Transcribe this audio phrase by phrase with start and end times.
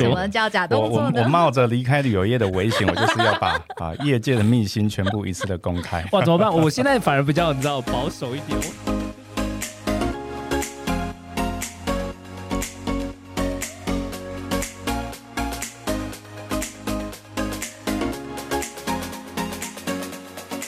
[0.00, 0.14] 什多。
[0.14, 1.28] 么叫假我我我动作呢？
[1.28, 6.04] 冒着离开旅游业的危险，我就是要把 啊业界的秘辛全部一次的公开。
[6.12, 6.50] 哇，怎么办？
[6.52, 8.58] 我现在反而比较你知道保守一点。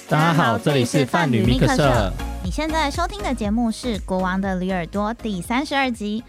[0.08, 2.12] 大家好，这里是范旅密克社。
[2.44, 6.22] 你现在收听的节目是《国王的驴耳朵》第三十二集。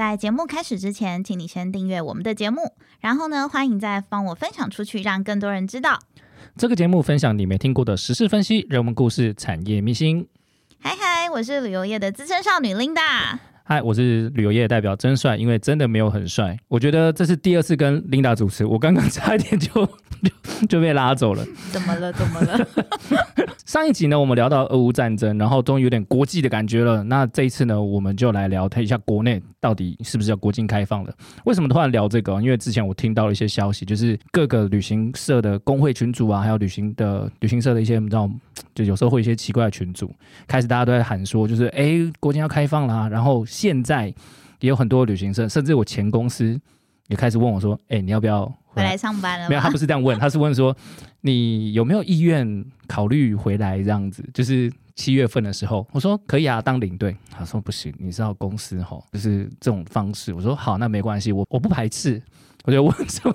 [0.00, 5.98] 在节目开始之前，请你先订阅我们的节目，然后呢，欢迎再帮我分享出去，让更多人知道。
[6.56, 10.26] 这个节目分享你没听过的时事分析、人文故事、产业秘辛。
[10.78, 13.49] 嗨嗨，我是旅游业的资深少女 Linda。
[13.62, 16.56] 嗨，我是旅游业代表真帅，因为真的没有很帅。
[16.66, 21.44] 我觉得这是第二次跟 Linda 主持，我刚刚 差一点就就就被拉走了。
[21.70, 22.12] 怎么了？
[22.12, 22.66] 怎么了？
[23.64, 27.04] 上一集呢，我们聊到俄乌战争，然后终于有点国际的感觉了。
[27.04, 31.14] 那这一次呢，我们就来聊一下国内到底是不是要国境开放了？
[31.44, 32.40] 为什么突然聊这个？
[32.42, 38.28] 因为之前我听到了一些消息，就是各个旅行社的工会群组啊，还有旅行的旅行社的一些你知道，
[38.74, 40.10] 就有时候会一些奇怪的群组，
[40.48, 43.08] 开始大家都在喊说，就是哎，国境要开放啦。
[43.08, 44.06] 然后现在
[44.60, 46.58] 也有很多旅行社，甚至我前公司
[47.08, 49.46] 也开始问我说，哎，你要不要回来上班了？
[49.50, 50.74] 没有，他不是这样问，他是问说
[51.20, 54.26] 你有没有意愿考虑回来这样子？
[54.32, 57.14] 就是七月份的时候，我说可以啊，当领队。
[57.30, 60.32] 他说不行，你知道公司吼，就是这种方式。
[60.32, 62.22] 我说好，那没关系，我我不排斥。
[62.64, 63.34] 我就问说，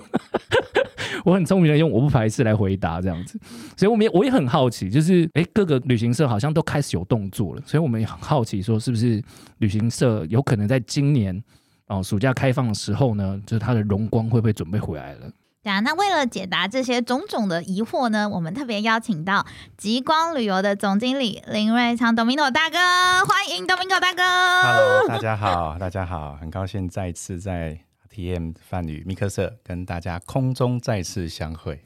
[1.26, 3.36] 我很聪明的用我不排斥来回答这样子，
[3.76, 9.20] 所以我们也我也很好奇，就是诶各个旅行社好像都开始有动作了，所以我们也很好奇说，是不是
[9.58, 11.42] 旅行社有可能在今年
[11.88, 15.28] 哦暑假开放的时候呢，就是它的荣光会不会准备回来了？
[15.64, 19.44] 对啊，那为了解答这些种种的疑惑呢，我们特别邀请到
[19.76, 22.78] 极光旅游的总经理林瑞昌 Domino 大哥，
[23.26, 24.22] 欢迎 Domino 大哥。
[24.62, 27.80] Hello，大家好，大家好，很高兴再次在
[28.16, 31.78] TM 范宇、米克瑟跟大家空中再次相会。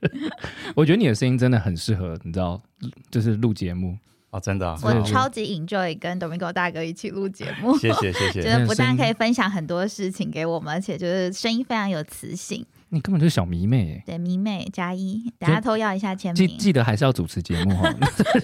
[0.76, 2.62] 我觉得你的声音真的很适合，你知道，
[3.10, 3.96] 就是录节目。
[4.28, 8.42] 哦，真的啊、我超级 enjoy 跟 Domingo 大哥一起录节目，谢谢谢觉谢。
[8.58, 12.66] 得不但可以分享很多事情给我们，而且就是声音非常有磁性。
[12.94, 16.48] 你根本就是小迷妹耶，对，迷妹加一，等下偷要一下签名。
[16.48, 17.92] 记记得还是要主持节目哈，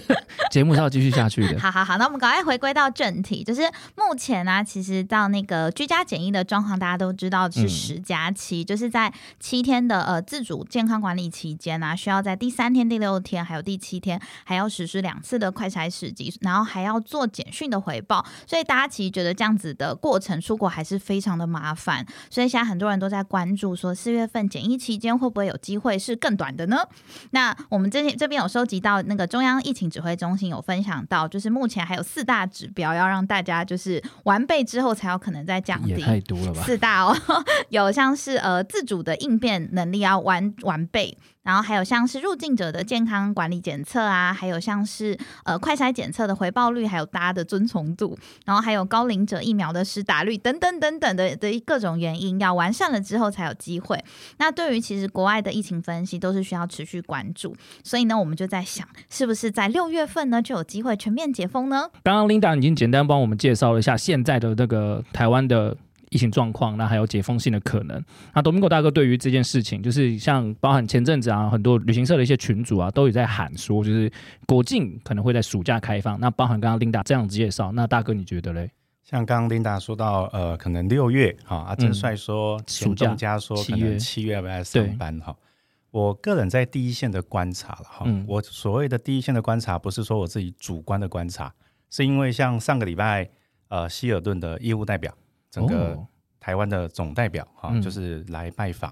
[0.51, 1.59] 节目是要继续下去的。
[1.59, 3.61] 好好好，那我们赶快回归到正题，就是
[3.95, 7.69] 目前呢、其实到那个居家检疫的状况，大家都知道是嗯。
[7.71, 26.77] 十加七，就是在七天的呃自主健康管理期间呢、需要在第三天、第六天还有第七天还要实施两次的快筛试剂，然后还要做简讯的回报，所以大家其实觉得这样子的过程出国还是非常的麻烦，所以现在很多人都在关注说四月份检疫期间会不会有机会是更短的呢？
[27.31, 36.01] 那我们这这边有收集到那个中央疫情指挥中心有分享到，就是目前还有四大指标要让大家就是完备之后才有可能再降也低。
[36.01, 36.63] 太多了吧？
[36.63, 37.15] 四大哦，
[37.69, 54.03] 有像是呃自主的应变能力要完完备，然后还有像是入境者的健康管理检测啊，还有像是呃快筛检测的回报率，还有大家的遵从度，然后还有高龄者疫苗的施打率等等等等的的各种原因，要完善了之后才有机会。
[54.37, 61.89] 那对于其实国外的疫情分析都是需要持续关注，所以呢，我们就在想，是不是在六月份呢就有机会全面解封呢？
[62.03, 65.75] 刚刚 Linda 已经简单帮我们介绍了一下现在的那个台湾的
[66.11, 68.03] 疫情状况，那还有解封性的可能。
[68.35, 74.11] 那 Domingo 大哥对于这件事情，就是像包含前阵子啊，很多旅行社的一些群组啊，都有在喊说，就是
[74.45, 76.19] 国境可能会在暑假开放。
[76.19, 78.69] 那包含刚刚 Linda 这样子介绍，那大哥你觉得嘞？
[79.03, 85.35] 像刚刚 Linda 说到，呃，可能六月哈，阿正帅说，暑假前东家说可七月能七月要不要上班哈。
[85.91, 91.53] 我个人在第一线的观察了哈，嗯我所谓的第一线的观察，不是说我自己主观的观察，
[91.89, 93.29] 是因为像上个礼拜，
[93.69, 95.13] 呃，希尔顿的业务代表，
[95.51, 96.07] 整个哦
[96.39, 98.91] 台湾的总代表哈、嗯就是来拜访。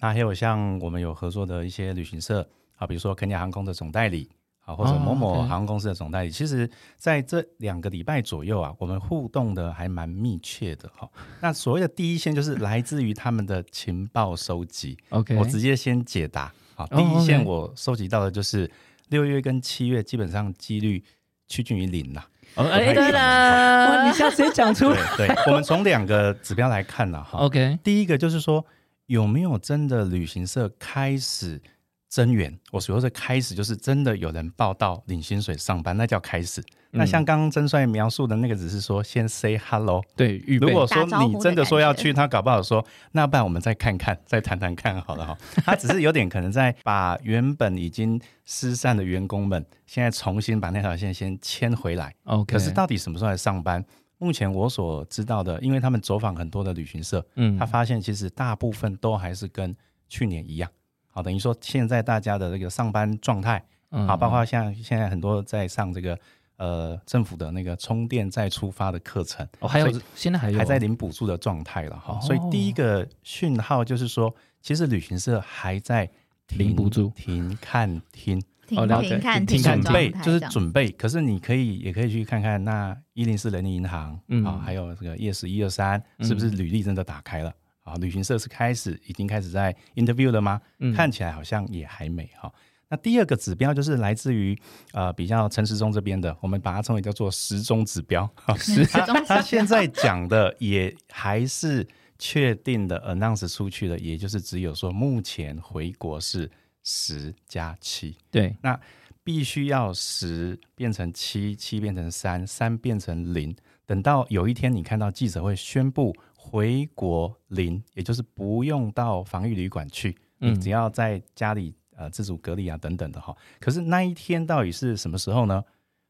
[0.00, 4.28] 那还有像我们有合作的一些旅行社啊，比如说肯尼亚航空的总代理
[4.64, 6.30] 啊，或者哦某某航空公司的总代理。
[6.30, 11.08] 其实在这两个礼拜左右啊，我们互动的还蛮密切的哈、
[11.40, 14.96] 那所谓的第一线，就是来自于他们的情报收集。
[15.10, 18.70] OK，我直接先解答好，哦第一线我收集到的就是
[19.08, 21.04] 六月跟七月，基本上几率
[21.46, 22.26] 趋近于零啦。
[22.56, 25.16] 哦哎，对啦，你下次也讲出对来。
[25.16, 27.38] 对，我们从两个指标来看了哈。
[27.38, 28.64] OK，第一个就是说，
[29.06, 31.60] 有没有真的旅行社开始
[32.10, 32.52] 增援？
[32.72, 36.62] 我所说的开始，就是真的有人报到领薪水上班，那叫开始。
[36.90, 40.02] 那像刚刚曾帅描述的那个，只是说先 say hello。
[40.16, 45.38] 对，预备如果说你真的说要去，他搞不好说，那不然我们再看看，再谈谈看好了哈。
[45.64, 52.12] 他只是有点可能在把原本已经失散的员工们，现在重新把那条线先牵回来。
[52.24, 53.84] OK，可是到底什么时候来上班，
[54.18, 59.76] 目前我所知道的，因为他们走访很多的旅行社，嗯他发现其实大部分都还是跟
[60.08, 60.68] 去年一样。
[61.10, 66.18] 好，等于说现在大家的这个上班状态，嗯好，包括像现在很多在上这个
[66.56, 72.14] 呃政府的那个充电再出发的课程，哦，还有现在还有还在领补助的状态了哈。
[72.14, 76.08] 哦所以第一个讯号就是说，其实旅行社还在
[76.46, 77.08] 停领补助。
[77.10, 78.40] 停看听。
[78.66, 79.08] 停哦了解。
[79.08, 79.82] 停看停看停。
[79.82, 87.52] 准备就是准备，可是你可以也可以去看看那一零四人力银行嗯啊，还有这个 yes 一二三，是不是履历真的打开了
[87.90, 87.96] 啊？
[88.00, 90.60] 旅行社是开始已经开始在 interview 了吗？
[90.78, 92.52] 嗯看起来好像也还没哈。
[92.88, 94.58] 那第二个指标就是来自于
[94.92, 98.28] 呃比较陈时中这边的，我们把它称为叫做时钟指标。
[98.56, 101.86] 是始终他现在讲的也还是
[102.18, 106.50] 确定的 announce 出去的，也就是只有说目前回国是
[106.82, 108.16] 十加七。
[108.28, 108.78] 对，那
[109.22, 113.54] 必须要十变成七，七变成三，三变成零。
[113.86, 116.12] 等到有一天你看到记者会宣布
[116.50, 123.36] 回国零，也就是不用到防疫旅馆去，你嗯只要在家里呃自主隔离啊等等的哈。
[123.60, 125.62] 可是那一天到底是什么时候呢？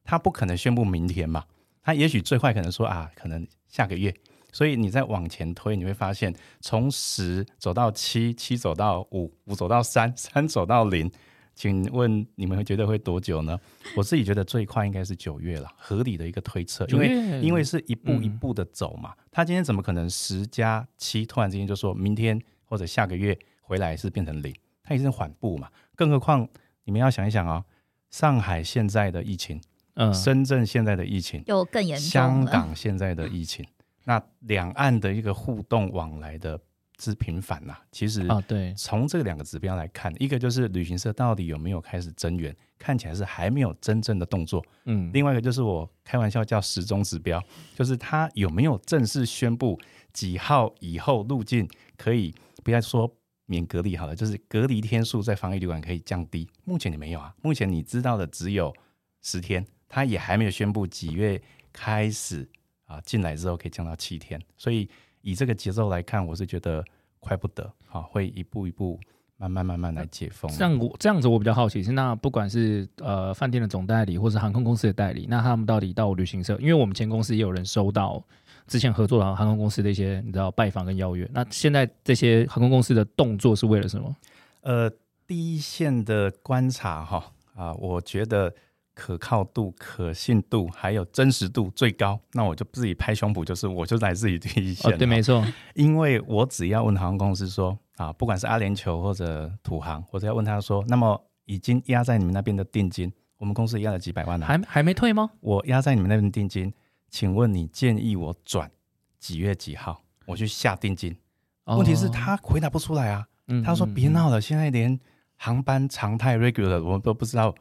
[0.03, 1.45] 他不可能宣布明天嘛，
[1.83, 4.13] 他也许最快可能说啊，可能下个月。
[4.51, 11.09] 所以你再往前推，你会发现从十走到七，七走到五，五走到三，三走到零。
[11.55, 13.59] 请问你们会觉得会多久呢？
[13.97, 19.15] 我自己觉得最快应该是九月了，合理的一个推测，因为因为是一步嗯一步的走嘛。
[19.31, 24.55] 他今天怎么可能十加七突然之间就说明天或者下个月回来是变成零？
[24.83, 25.69] 他也是缓步嘛。
[25.95, 26.49] 更何况
[26.85, 27.65] 你们要想一想哦，
[28.11, 29.61] 上海现在的疫情，
[29.95, 32.45] 嗯深圳现在的疫情，又更严重香。
[32.47, 33.65] 港现在的疫情，
[34.05, 36.59] 那两岸的一个互动往来的
[37.01, 45.11] 之频繁呐、其实啊对，从这两个指标来看，一个就是旅行社到底有没有开始增援，看起来是还没有真正的动作；嗯。
[45.15, 47.43] 另外一个就是我开玩笑叫时钟指标，
[47.75, 49.81] 就是他有没有正式宣布
[50.13, 51.67] 几号以后入境
[51.97, 53.11] 可以不要说
[53.47, 56.47] 免隔离好了，就是隔离天数在防疫旅馆可以降低。
[56.65, 58.75] 目前你没有啊，目前你知道的只有
[59.23, 61.41] 十天，他也还没有宣布几月
[61.73, 62.47] 开始
[62.85, 64.87] 啊进来之后可以降到七天，所以
[65.23, 66.85] 以这个节奏来看，我是觉得
[67.19, 68.99] 快不得，好、会一步一步
[69.37, 70.51] 慢慢慢慢来解封。
[70.53, 76.57] 这样我这样子我比较好奇是，那不管是呃饭店的总代理或是航空公司的代理，那他们到底到旅行社？
[76.61, 78.23] 因为我们前公司也有人收到
[78.67, 84.17] 之前合作的航空公司的一些你知道拜访跟邀约，那现在这些航空公司的动作是为了什么？
[84.61, 84.91] 呃，
[85.27, 88.53] 第一线的观察哈啊，我觉得
[89.01, 92.21] 可靠度、可信度还有真实度最高。
[92.33, 95.43] 那我就自己拍胸脯，就是我就来自己第一线、哦，对，没错，
[95.75, 105.31] 因为我只要问航空公司说啊，不管是阿联酋或者土航，我只要问他说，那么已经压在你们那边的定金，我们公司压了几百万呢、还还没退吗？
[105.41, 106.71] 我压在你们那边定金，
[107.09, 108.71] 请问你建议我转
[109.19, 111.17] 几月几号我去下定金？
[111.65, 113.27] 问题是哦，他回答不出来啊。
[113.53, 114.97] 嗯他说：“嗯别闹了，现在连
[115.37, 117.53] 航班常态 regular 我们都不知道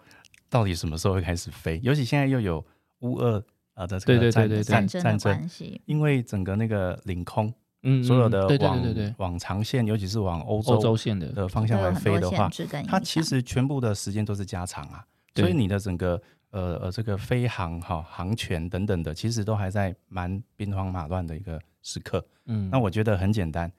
[0.49, 2.65] 到底什么时候会开始飞，尤其现在又有
[2.99, 3.43] 乌俄
[3.75, 4.63] 呃的这个战对对对对。
[4.63, 7.47] 战战争战争，关系，因为整个那个领空
[7.83, 12.49] 嗯嗯所有的往往长线，尤其是往欧欧洲的，的方向来飞的话
[12.87, 15.05] 它其实全部的时间都是加长啊，
[15.35, 22.25] 所以你的整个呃呃这个飞航哈航权等等的，其实都还在蛮兵荒马乱的一个时刻。
[22.47, 23.71] 嗯，那我觉得很简单，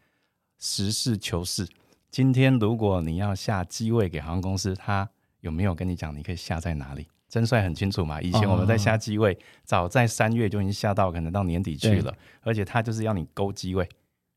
[0.59, 1.69] 实事求是。
[2.11, 5.09] 今天如果你要下机位给航空公司，他
[5.41, 7.07] 有没有跟你讲你可以下在哪里？
[7.29, 8.21] 真帅很清楚嘛。
[8.21, 13.89] 以前我们在下机位，早在三月就已经下到可能到年底去了，而且他就是要你勾机位，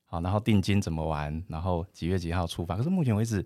[0.06, 2.78] 好，然后定金怎么玩，然后几月几号出发。
[2.78, 3.44] 可是目前为止，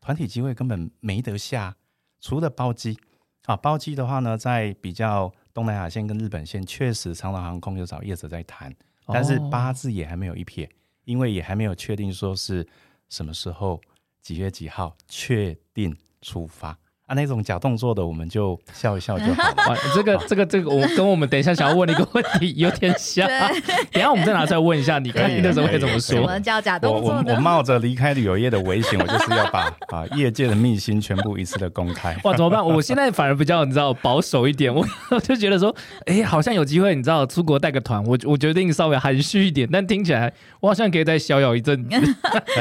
[0.00, 1.76] 团体机位根本没得下，
[2.20, 2.98] 除了包机
[3.44, 8.74] 啊，包机的话呢，在比较东南亚线跟日本线，确实长荣航空有找业者在谈。
[9.06, 10.68] 但是哦八字也还没有一撇，
[11.04, 12.66] 因为也还没有确定说是
[13.08, 13.80] 什么时候、
[14.20, 16.76] 几月几号确定出发
[17.08, 17.18] 啊。
[17.18, 19.54] 那种假动作的，我们就笑一笑就好了。
[19.68, 23.60] 哇，这个这个这个，我跟我们等一下想要问的一个问题有点像，对
[23.90, 26.14] 等下我们再拿出来问一下，你看可以那时候会怎么说？
[26.14, 27.40] 什么叫假我动作呢我我？
[27.40, 32.16] 冒着离开旅游业的危险，我就是要把 啊业界的秘辛全部一次的公开。
[32.22, 32.64] 哇，怎么办？
[32.64, 35.74] 我现在反而比较你知道保守一点，我我就觉得说，
[36.06, 41.88] 哎，好像有机会，你知道出国带个团，我我决定稍微含蓄一点，但听起来我好像可以再逍遥一阵子。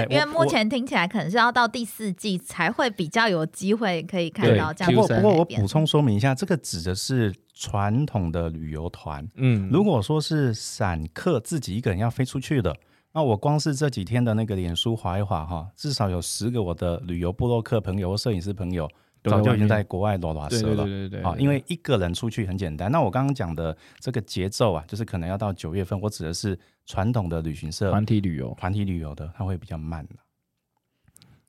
[0.09, 9.27] 因为我我目前听起来可能是要到第四季才会比较有机会可以看对到这样不过不过我补充说明一下，这个指的是传统的旅游团。
[9.35, 12.75] 嗯，如果说是散客自己一个人要飞出去的，
[13.13, 18.87] 那我光是这几天的那个脸书划一划哈，至少有十个我的旅游部落客朋友或摄影师朋友，
[19.23, 20.83] 早就已经在国外裸裸对蛇了。
[20.83, 22.91] 对对对对，啊，对因为一个人出去很简单。
[22.91, 30.07] 那我刚刚讲的这个节奏啊，就是可能要到九月份，我指的是传统的旅行社团体旅游团体旅游的，它会比较慢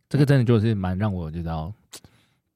[0.08, 1.70] 这个真的就是蛮让我知道，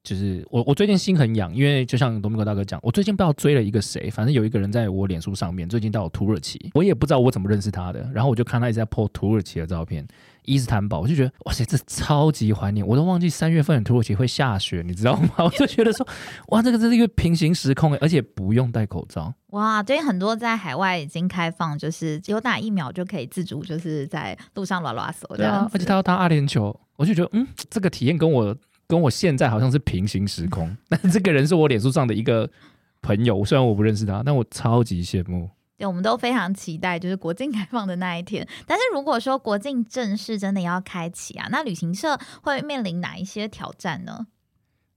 [0.02, 10.04] 就是我我最近心很痒，因为就像多米狗大哥讲，我最近不知道追了一个谁，反正有一个人在我脸书上面最近到土耳其，我也不知道我怎么认识他的，然后我就看他一直在 po 土耳其的照片，
[10.44, 15.30] 伊斯坦堡，我就觉得哇塞，这超级怀念，我都忘记三月份土耳其会下雪，你知道吗？
[15.44, 16.04] 我就觉得说，
[16.48, 28.56] 哇，这个真是一个平行时空，而且不用戴口罩，哇，最近很多在海外已经开放，就是有打疫苗就可以自主，就是在路上拉拉手这样，而且他要打阿联酋，我就觉得嗯，这个体验跟我
[28.92, 30.76] 跟我现在好像是平行时空。
[30.90, 32.50] 但是这个人是我脸书上的一个
[33.00, 35.48] 朋友，虽然我不认识他，但我超级羡慕。
[35.78, 38.46] 对，我们都非常期待就是国境开放的那一天。
[38.66, 44.26] 但是如果说国境正式真的要开启啊，那旅行社会面临哪一些挑战呢？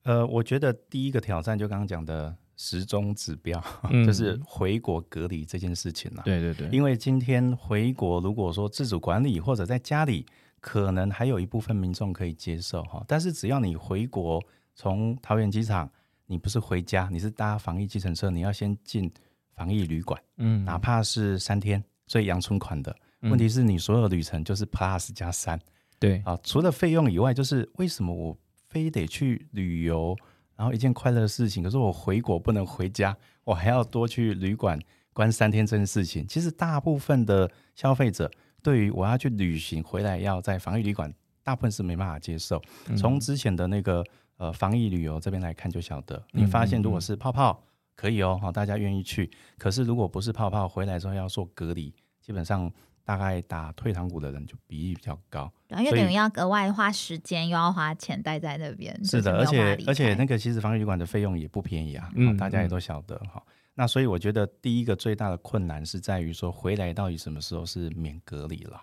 [0.03, 10.25] 呃，我觉得第一个挑战就刚刚讲的时钟指标， 嗯就是回国隔离这件事情了、对对对，因为今天回国，如果说自主管理或者在家里，
[10.65, 13.05] 可能还有一部分民众可以接受哈。
[13.07, 14.43] 但是只要你回国，
[14.73, 15.87] 从桃园机场，
[16.25, 19.11] 你不是回家，你是搭防疫计程车，你要先进
[19.53, 22.91] 防疫旅馆，嗯哪怕是三天，所以阳春款的。
[23.21, 25.59] 嗯问题是你所有旅程就是 plus 加三
[25.99, 28.35] 对啊，除了费用以外，就是为什么我
[28.67, 30.17] 非得去旅游，
[30.55, 34.79] 然后一件快乐的事情，可是我回国不能回家，我还要多去旅馆
[35.13, 38.31] 关三天这件事情，其实大部分的消费者
[38.65, 42.59] 对于我要去旅行回来要在防疫旅馆，大部分是没办法接受。
[42.87, 44.03] 嗯从之前的那个
[44.37, 47.63] 呃防疫旅游这边来看，就晓得你嗯发现如果嗯是泡泡
[47.95, 49.29] 可以哦，好大家愿意去。
[49.59, 52.71] 可是如果不是泡泡回来之后要做隔离，基本上
[53.03, 55.53] 大概打退堂鼓的人就比例比较高。
[55.67, 58.99] 对啊因为等于要额外花时间，又要花钱待在那边。
[59.05, 63.43] 是的，而且而且那个其实防疫旅馆的费用也不便宜啊，大家也嗯都晓得哈。
[63.75, 68.81] 那所以我觉得第一个最大的困难是在于说回来到底什么时候是免隔离了。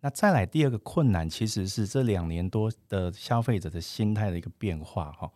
[0.00, 5.30] 那再来第二个困难其实是这两年多的消费者的心态的一个变化哈。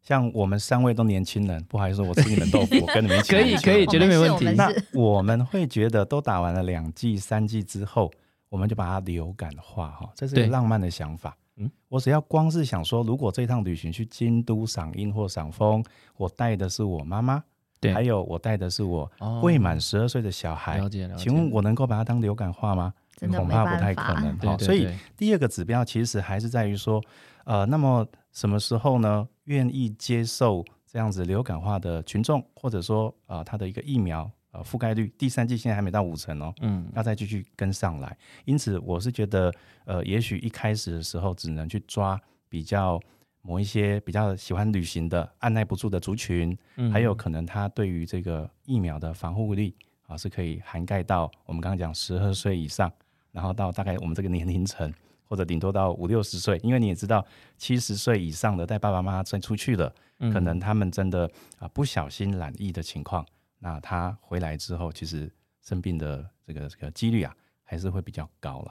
[0.00, 8.10] 像我们三位都年轻人，不好意思，我吃你们豆腐，我跟你们一起可以可以绝对没问题那我们会觉得都打完了两剂、三剂之后，
[8.48, 11.30] 我们就把它流感化哈，这是一个浪漫的想法。
[11.30, 15.84] 嗯嗯，我只要光是想说，如果这趟旅行去京都赏樱或赏枫，
[16.16, 17.44] 我带的是我妈妈，
[17.84, 21.24] 对还有我带的是我哦未满十二岁的小孩，了解了解。
[21.24, 22.92] 请问我能够把它当流感化吗？
[23.30, 24.36] 恐怕不太可能。
[24.38, 27.00] 好，所以第二个指标其实还是在于说，
[27.44, 29.26] 呃，那么什么时候呢？
[29.44, 38.16] 愿意接受这样子流感化的群众，或者说呃，他的一个疫苗呃覆盖率，第三季现在还没到五成哦，嗯要再继续跟上来。
[38.46, 39.52] 因此，我是觉得，
[39.84, 42.98] 呃，也许一开始的时候只能去抓比较
[43.46, 52.90] 某一些比较喜欢旅行的、按耐不住的族群，嗯还有可能他对于这个疫苗的防护力啊是可以涵盖到我们刚刚讲十二岁以上，
[53.32, 54.90] 然后到大概我们这个年龄层，
[55.28, 57.22] 或者顶多到五六十岁，因为你也知道，
[57.58, 63.26] 七十岁以上的带爸爸妈妈再出去了，嗯可能他们真的啊不小心染疫的情况，
[63.58, 68.70] 那他回来之后，其实生病的这个这个几率啊还是会比较高了。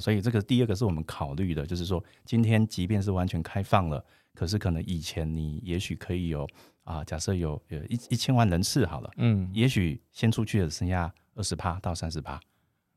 [0.00, 4.02] 好，所以这个第二个是我们考虑的，就是说今天即便是完全开放了，
[4.34, 6.48] 可是可能以前你也许可以有
[6.84, 12.40] 啊，假设有有一一千万人次好了，嗯也许先出去的剩下二十趴到三十趴。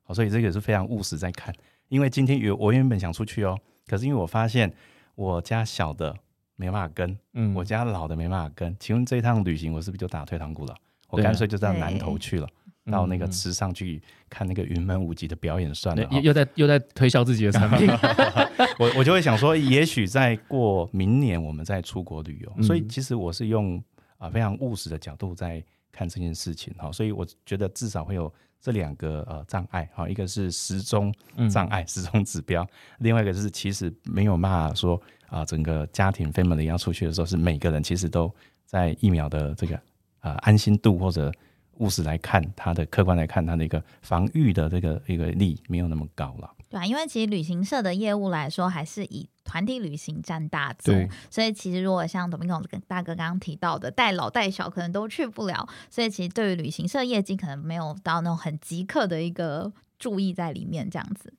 [0.04, 1.54] 好，所以这个是非常务实在看，
[1.90, 4.74] 因为今天有我原本想出去哦，可是因为我发现
[5.16, 6.16] 我家小的
[6.56, 10.76] 没办法跟，嗯我家老的没办法跟，请问这一趟旅行我是不是就打退堂鼓了？
[11.10, 12.50] 我干脆就到南对头去了，
[12.92, 16.20] 到那个池上去看那个云门舞集的表演算了又。
[16.22, 17.88] 又在又在推销自己的产品，
[18.80, 22.64] 我我就会想说，也许在过明年我们再出国旅游，嗯。
[22.64, 23.82] 所以其实我是用
[24.18, 32.66] 啊、非常务实的角度在看这件事情哈，所以我觉得至少会有这两个呃障碍哈，一个是时钟嗯障碍、时钟指标，
[33.00, 38.34] 另外一个就是其实没有办法说啊、整个家庭 family 要出去的时候，是每个人其实都
[38.66, 39.78] 在疫苗的这个
[40.22, 41.30] 呃安心度或者
[41.78, 46.50] 务实来看，它的客观来看，它的一个防御的这个一个力没有那么高了。
[46.70, 61.34] 对啊，因为其实旅行社的业务来说，还是以团体旅行占大宗，所以其实如果像董明总大哥刚刚提到的，带老带小可能都去不了，所以其实对于旅行社业绩可能没有到那种很即刻的一个注意在里面，这样子。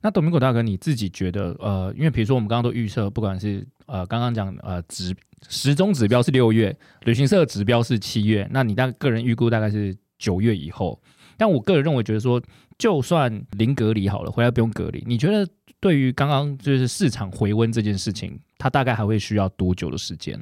[0.00, 5.14] 那董明果大哥，你自己觉得，呃，因为比如说我们刚刚都预测，不管是呃刚刚讲呃指
[5.48, 11.00] 时钟指标是六月，旅行社的指标是七月，那你大个人预估大概是九月以后。
[11.36, 12.40] 但我个人认为，觉得说，
[12.78, 15.48] 就算零隔离好了，回来不用隔离，你觉得
[15.80, 20.38] 对于刚刚就是市场回温这件事情，它大概还会需要多久的时间？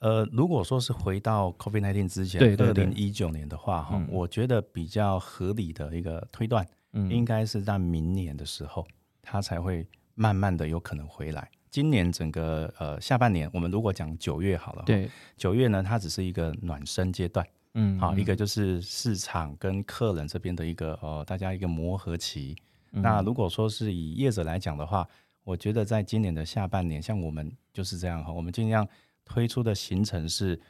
[0.00, 8.86] 呃，如果说是回到 COVID 1 9之前，对对对二零一九年的话，哈、嗯我觉得比较合理的一个推断，嗯应该是在明年的时候，
[9.22, 11.50] 它才会慢慢的有可能回来。
[11.70, 18.20] 今年整个呃下半年，我们如果讲九月好了，，对，九月呢，它只是一个暖身阶段，嗯，好、嗯。
[18.20, 22.56] 一个就是市场跟客人这边的一个呃大家一个磨合期。
[22.92, 23.02] 嗯。
[23.02, 25.06] 那如果说是以业者来讲的话，
[25.44, 28.86] 我觉得在今年的下半年，像我们就是这样哈，我们尽量
[29.24, 30.60] 推出的行程是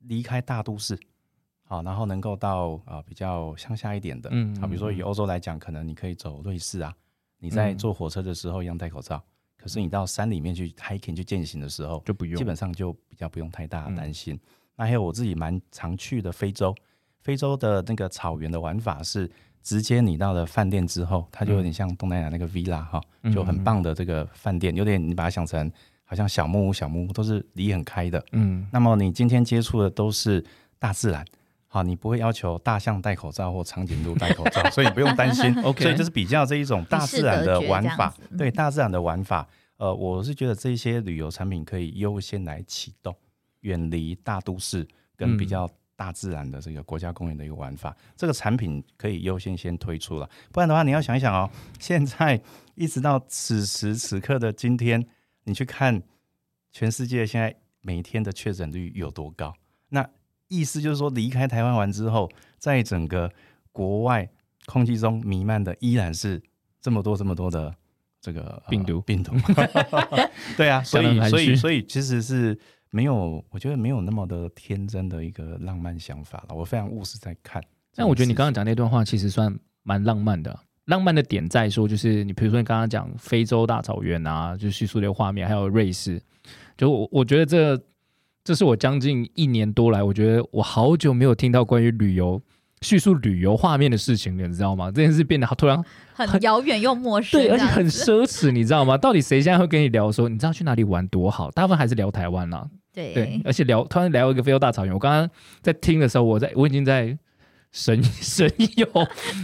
[0.00, 0.98] 离开大都市，
[1.64, 5.04] 好，然后能够到啊、呃比较乡下一点的，嗯好，比如说以嗯。
[5.04, 6.94] 欧洲来讲，可能你可以走瑞士啊，
[7.38, 7.78] 你在嗯。
[7.78, 9.22] 坐火车的时候一样戴口罩，
[9.60, 14.38] 可是你到山里面去 hiking 去践行的时候，就不用，基本上就比较不用太大担心。
[14.76, 16.74] 那还有我自己蛮常去的非洲，
[17.20, 19.28] 非洲的那个草原的玩法是
[19.62, 25.70] 直接你到了饭店之后，它就有点像东南亚那个 villa 哈、嗯就很棒的这个饭店，有点你把它想成
[26.04, 28.24] 好像小木屋，小木屋都是离很开的。
[28.32, 30.42] 嗯那么你今天接触的都是
[30.78, 31.26] 大自然。
[31.70, 35.54] 好，你不会要求大象戴口罩或长颈鹿戴口罩， 所以你不用担心。
[35.62, 39.46] OK 所以就是比较这一种大自然的玩法对大自然的玩法。
[39.76, 43.14] 呃，我是觉得这些旅游产品可以优先来启动，
[43.60, 44.84] 远离大都市
[45.14, 47.94] 跟比嗯较大自然的这个国家公园的一个玩法。
[48.16, 51.48] 这个产品可以优先先推出了，不然的话，你要想一想哦，
[51.78, 52.40] 现在
[52.74, 55.06] 一直到此时此刻的今天，
[55.44, 56.02] 你去看
[56.72, 59.54] 全世界现在每天的确诊率有多高？
[59.90, 60.08] 那
[60.48, 63.30] 意思就是说，离开台湾完之后，在整个
[63.70, 64.28] 国外
[64.66, 66.42] 空气中弥漫的依然是
[66.80, 67.74] 这么多这么多的
[68.20, 69.32] 这个、呃病毒病毒。
[70.56, 72.58] 对啊， 所以所以所以其实是
[72.90, 76.54] 没有，我觉得没有那么的天真的一个浪漫想法了。
[76.54, 77.62] 我非常务实在看。
[77.94, 80.62] 但我觉得你刚刚讲那段话其实算蛮浪漫的啊。
[80.86, 86.18] 浪漫的点在说，就是你比如说你刚刚讲非洲大草原啊，就叙述的画面，还有瑞士，
[86.78, 87.76] 就我我觉得这
[88.48, 92.40] 这是我将近一年多来，我觉得我好久没有听到关于旅游
[92.80, 94.90] 叙述旅游画面的事情了，你知道吗？
[94.90, 98.96] 这件事变得好突然，很遥远又陌生，对，而且很奢侈，你知道吗？
[98.96, 101.50] 到底谁现在会跟你聊说，你知道去哪里玩多好？
[101.50, 105.28] 大部分还是聊台湾啦，对对，而且聊突然聊一个非洲大草原，我刚刚
[105.60, 107.18] 在听的时候，我在我已经在
[107.70, 108.86] 神 神游，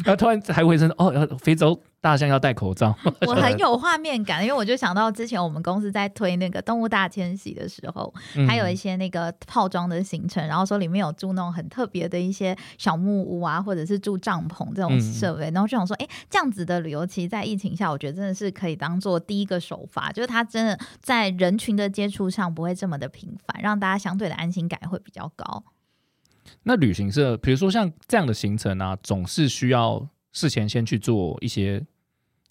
[0.05, 2.95] 然后突然还回声哦，呃非洲大象要戴口罩，
[3.27, 15.01] 我很 有画面感，因为我就想到之前我们公司在推那个动物大迁徙的时候，嗯还有一些那个套装的行程，然后说里面有住那种很特别的一些小木屋啊，或者是住帐篷这种嗯。
[15.01, 25.63] 设备，然后就想说，哎，这样子的旅游，其实在疫情下，我觉得真的是可以当做第一个手法，就是它真的在人群的接触上不会这么的频繁，让大家相对的安心感会比较高。
[26.63, 31.83] 那旅行社，比如说像这样的行程啊，总是需要事前先去做一些，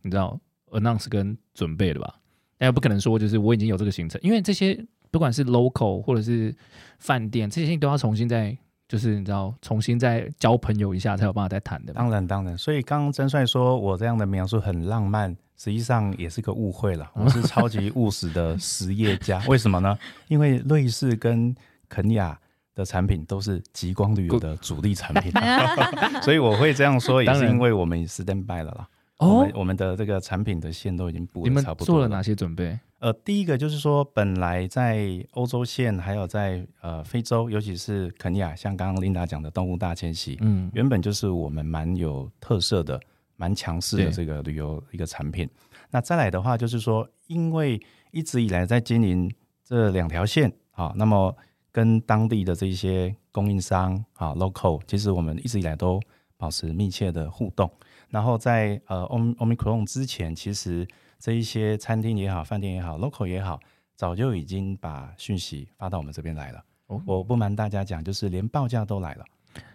[0.02, 0.40] 你知道
[0.72, 2.16] announce 跟准备的吧？
[2.60, 6.56] 那不可能说就是我已经有这个行程，因为这些不管是 local 或者是
[7.00, 12.00] 饭店，这些都要重新再就是你知道重新再交朋友一下才有办法再谈的嘛。
[12.00, 12.58] 当然，当然。
[12.58, 17.12] 所以刚刚真帅说我这样的描述很浪漫，实际上也是个误会了。
[17.16, 19.98] 我是超级务实的实业家， 为什么呢？
[20.28, 21.56] 因为瑞士跟
[21.90, 22.40] 肯亚
[22.76, 25.32] 的产品都是极光旅游的主力产品，
[26.24, 28.88] 所以我会这样说，也是因为我们 stand by 了啦。
[29.20, 32.78] 我哦们，我们的这个产品的线都已经布的差不多了做了哪些准备？
[33.00, 43.00] 呃，第一个就是说，本来在欧洲线，还有在呃非洲，尤其是肯尼亚，像刚刚琳达讲的动物大迁徙，嗯，原本就是我们蛮有特色的、
[43.36, 45.48] 蛮强势的这个旅游一个产品。
[45.92, 47.80] 那再来的话，就是说，因为
[48.12, 49.32] 一直以来在经营
[49.64, 51.36] 这两条线啊，那么
[51.74, 56.00] 跟当地的这一些供应商啊 local，其实我们一直以来都
[56.38, 57.70] 保持密切的互动。
[58.10, 60.88] 然后在呃 Om Omicron 之前，其实
[61.20, 63.60] 这一些餐厅也好、饭店也好、local 也好，
[63.96, 66.64] 早就已经把讯息发到我们这边来了。
[66.86, 67.02] 哦。
[67.08, 69.26] 我不瞒大家讲，就是连报价都来了，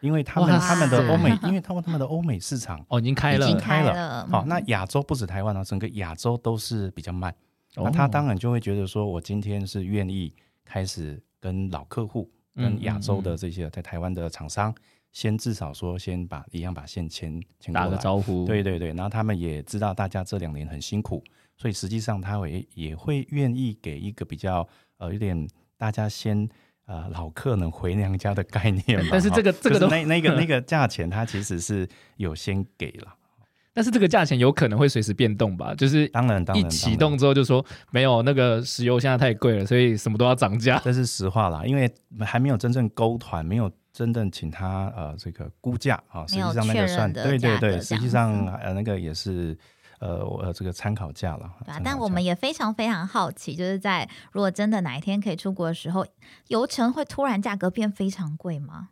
[0.01, 7.35] 因为他们他们的欧美，因为他们他们的欧美市场，哦，已经开了，已经开开了，好、嗯那亚洲不止台湾啊，整个亚洲都是比较慢。
[7.75, 7.83] 哦。
[7.85, 10.33] 那他当然就会觉得说，我今天是愿意
[10.65, 14.75] 开始跟老客户、嗯跟亚洲的这些在台湾的厂商，
[15.13, 18.03] 先至少说先把一样把线牵牵过打个来。
[18.03, 21.23] 招呼，对对对，然后他们也知道大家这两年很辛苦，
[21.57, 26.49] 所以实际上他会也会愿意给一个比较呃有点大家先
[26.87, 29.09] 呃老客能回娘家的概念嘛。
[29.13, 33.15] 但是这个哈这个都就是那那个那 个价钱，它其实是有先给了。
[33.79, 35.73] 但是这个价钱有可能会随时变动吧？
[35.73, 40.81] 就是当然，当然，一启动之后就说没有那个石油现在太贵了，所以什么都要涨价。
[40.83, 41.89] 这是实话啦，因为
[42.27, 49.57] 还没有真正勾团，没有真正请他呃这个估价啊，实际上那个算对对对，实际上呃那个也是
[50.01, 51.49] 呃我呃这个参考价了。
[51.65, 56.05] 对啊但我们也非常非常好奇，就是在如果真的哪一天可以出国的时候，
[56.49, 58.89] 油程会突然价格变非常贵吗？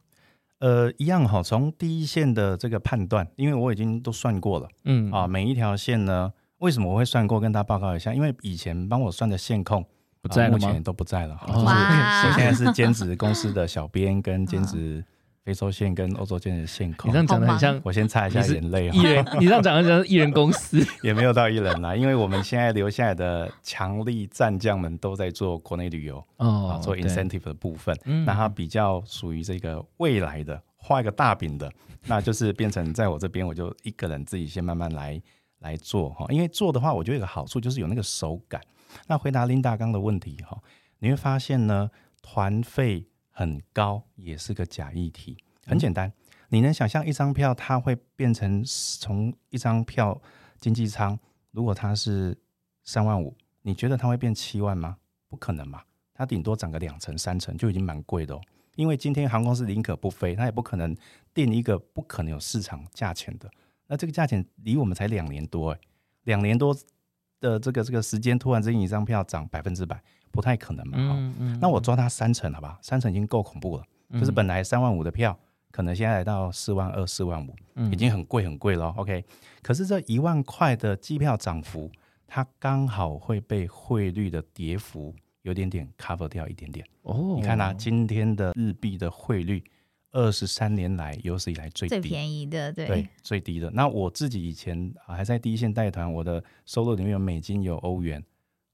[0.59, 4.69] 呃一样哈，从第一线的这个判断，因为我已经都算过了。
[4.85, 7.39] 嗯啊，每一条线呢，为什么我会算过？
[7.39, 9.85] 跟大家报告一下，因为以前帮我算的线控
[10.23, 10.83] 不在了啊目前？
[10.83, 11.37] 都不在了。
[11.37, 15.05] 哈哦就是哇我现在是兼职公司的小编，跟兼职
[15.47, 17.19] 非洲线跟欧洲线的线控你这。
[17.19, 20.85] 样讲的很像我先擦一下眼泪啊艺哈，人，你这样讲的 像艺人公司。
[21.05, 27.97] 也没有到艺人啦，因为我们现在留下来的强力战将们都在做国内旅游啊，哦做 incentive 的部分。
[28.07, 31.71] 嗯那它比较属于这个未来的画一个大饼的，
[32.07, 35.23] 那就是变成在我这边，我就一个人自己先慢慢来
[35.61, 36.27] 来做哈。
[36.31, 38.61] 因为做的话，我觉得有个好处就是有那个手感。
[39.07, 40.59] 那回答林大刚的问题哈，
[40.99, 41.89] 你会发现呢，
[42.21, 43.07] 团费
[43.37, 45.37] 很高也是个假议题。
[45.67, 46.11] 很简单，
[46.49, 48.65] 你能想象一张票它会变成
[48.99, 50.19] 从一张票
[50.59, 51.19] 经济舱，
[51.51, 52.35] 如果它是
[52.85, 54.97] 三万五，你觉得它会变七万吗？
[55.29, 55.83] 不可能嘛，
[56.15, 58.41] 它顶多涨个两成三成就已经蛮贵的哦。
[58.75, 60.97] 因为今天航空公司宁可不飞，它也不可能
[61.35, 63.51] 定一个不可能有市场价钱的。
[63.87, 65.81] 那这个价钱离我们才两年多哎，
[66.25, 66.75] 两年多
[67.39, 70.99] 的这个这个时间，突然之间一张票涨百分之百，不太可能嘛。
[70.99, 73.85] 哈、嗯嗯那我抓它三成好吧，三成已经够恐怖了。
[74.13, 75.37] 就是本来三万五的票，
[75.73, 78.95] 可能现在来到四万二、四万五，嗯已经很贵很贵了。
[78.97, 79.25] OK，
[79.63, 81.91] 可是这一万块的机票涨幅，
[82.27, 85.13] 它刚好会被汇率的跌幅
[85.43, 86.87] 有点点 cover 掉一点点。
[87.03, 89.65] 哦，你看啊，今天的日币的汇率，
[90.13, 92.09] 二十三年来有史以来最最低。
[92.09, 93.69] 便宜的，对，对，最低的。
[93.73, 98.23] 那我自己以前啊还在第一线带团，我的收入里面有美金，有欧元，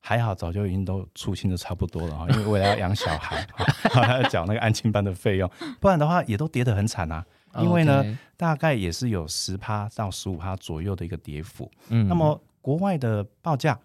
[0.04, 3.40] 还好早就已经都出清的差不多了哈，因为为了要养小孩，
[3.88, 5.48] 哈还要缴那个安亲班的费用，
[5.80, 7.24] 不然的话也都跌得很惨啊。
[7.60, 11.70] 因为呢大概也是有十趴到十五趴左右的一个跌幅。
[11.90, 13.78] 嗯那么国外的报价，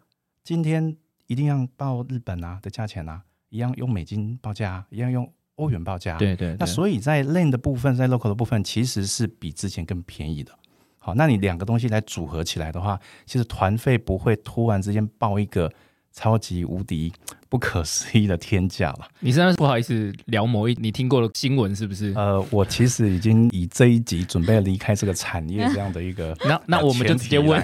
[0.43, 0.95] 今天
[1.27, 6.17] 一定要报日本啊的价钱啊，一样用美金报价、啊，一样用欧元报价、啊。
[6.17, 10.51] 对对，那所以在 lane 的部分，在 local 的部分，其实是比之前更便宜的。
[10.97, 15.71] 好，那你两个东西来组合起来的话，其实团费不会突然之间报一个
[16.13, 17.11] 超级无敌
[17.49, 19.07] 不可思议的天价了。
[19.19, 22.13] 你现在不好意思聊某一你听过的新闻是不是？
[22.15, 27.63] 呃，我其实已经以这一集准备离开这个产业这样的一个 那那我们就直接问。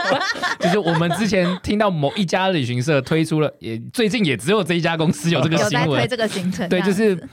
[0.60, 7.28] 就是我们之前听到某一家旅行社推出了，也最近也只有这一家公司有这个新闻，在推这个行程，对，就是，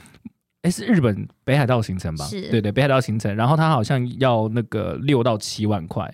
[0.62, 2.24] 哎，是日本北海道行程吧？
[2.24, 2.48] 是。
[2.50, 6.04] 对对，北海道行程，然后他好像要那个六到七万块，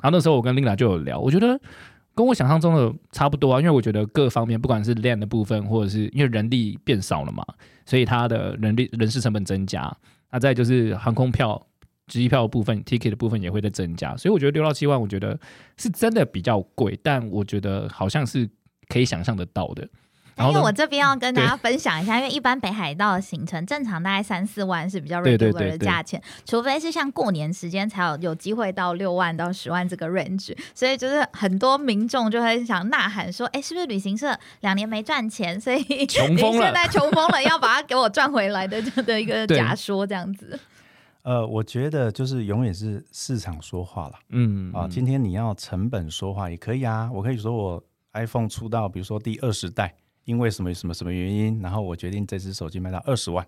[0.00, 1.60] 然后那时候我跟 Linda 就有聊，我觉得
[2.14, 7.44] 跟我想象中的差不多啊，因为我觉得各方面不管是量的部分，或者是因为人力变少了嘛，
[7.86, 9.94] 所以它的人力人事成本增加，
[10.30, 11.60] 那再就是航空票。
[12.08, 15.38] 机票部分，ticket 的部分也会在增加，所以我觉得六到七万，我觉得
[15.78, 18.46] 是真的比较贵，但我觉得好像是
[18.88, 19.88] 可以想象得到的。
[20.38, 25.78] 因为我这边要跟大家分享一下，因为一般北海道的行程正常大概三四万是比较对对 regular 对对。
[25.78, 36.62] 的价钱，除非是像过年时间才有有机会到六万到十万这个 range，所以就是很多民众就会想呐喊说，哎，是不是旅行社两年没赚钱，所以你穷疯了。
[36.64, 40.58] 现在穷疯了，要把它给我赚回来的这 的一个假说这样子。
[41.22, 44.72] 呃，我觉得就是永远是市场说话了嗯。
[44.72, 44.88] 啊。
[44.90, 53.46] 今天你要成本说话也可以啊，我可以说我 iPhone 出到比如说第二十代，因为什么什么什么原因，然后我决定这只手机卖到二十万。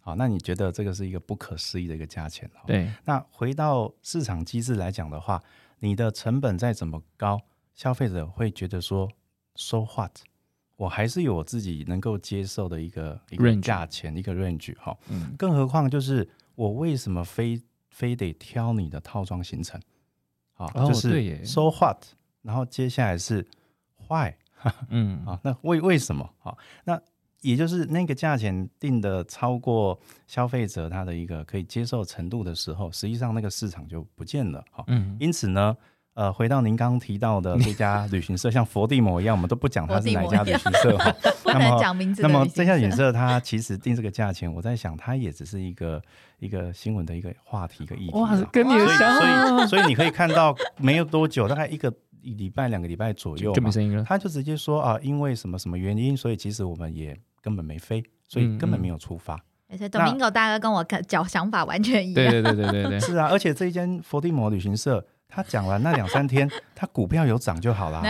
[0.00, 2.50] 好，那你觉得这个是一个不可思议的一个价钱？
[2.56, 5.40] 哦对，那回到市场机制来讲的话，
[5.78, 7.40] 你的成本再怎么高，
[7.74, 9.08] 消费者会觉得说
[9.54, 10.10] ，so what？
[10.76, 14.98] 我还是有我自己能够接受的一个一个价钱，一个 range 哈。
[15.08, 19.80] 嗯更何况就是我为什么非非得挑你的套装行程？
[20.54, 22.04] 好，哦就是 so what？
[22.42, 23.46] 然后接下来是
[24.08, 24.34] why？
[24.90, 26.28] 嗯啊，那为为什么？
[26.38, 27.00] 好，那
[27.40, 34.64] 也就是那个价钱定的超过消费者他的一个可以接受程度的时候，实际上那个市场就不见了。
[34.70, 35.76] 好，嗯，因此呢，
[36.14, 41.12] 呃，回到您刚刚提到的这家旅行社，像佛地魔一样，我们都不讲它是哪一家旅行社哈。
[41.42, 46.00] 不能讲名字那么这家旅行社社它其实定这个价钱，我在想它也只是一个
[46.38, 54.04] 一个新闻的一个话题一个议题哇啦。，跟你的所以想法所以 所以你可以看到没有多久，大概一个一礼拜两个礼拜左右嘛就没，声音了。
[54.04, 59.38] 他就直接说啊，因为什么什么原因，所以其实我们也根本没飞，所以根本没有出发。
[59.68, 62.30] 而且 Domingo 大哥跟我讲想法完全一样。
[62.30, 68.02] 对对对对对对，是啊， 而且这一间佛地魔旅行社，他讲完那两三天， 他股票有涨就好了，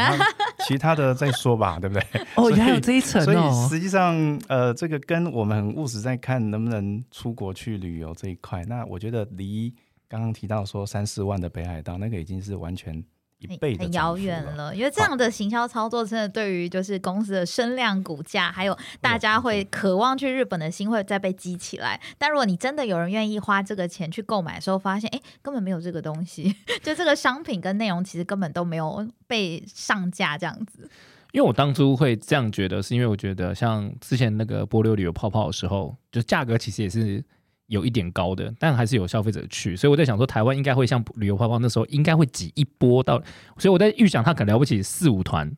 [0.66, 2.02] 其他的再说吧， 对不对？
[2.34, 3.68] 哦，所以原来有这一层所以哦。
[3.70, 4.16] 实际上，
[4.48, 9.72] 呃，这个跟我们很务实在看能不能出国去旅游这一块，那我觉得离
[10.08, 13.00] 刚刚提到说三四万的北海道那个已经是完全
[13.48, 22.00] 一倍的很遥远了，因为这样的行销操作真的对于就是公司的声量、股价，还有大家会渴望去日本的心会再被激起来。
[22.18, 30.88] 但如果你真的有人愿意花这个钱去购买的时候，发现哎根本没有这个东西， 就这个商品跟内容其实根本都没有被上架这样子。
[31.32, 37.24] 因为我当初会这样觉得，是因为我觉得像之前那个波流旅游泡泡的时候，就价格其实也是
[37.72, 43.16] 有一点高的，但还是有消费者去，所以我在想说，台湾应该会像旅游泡泡那时候应该会挤一波到，
[43.56, 45.50] 所以我在预想他可能了不起四五团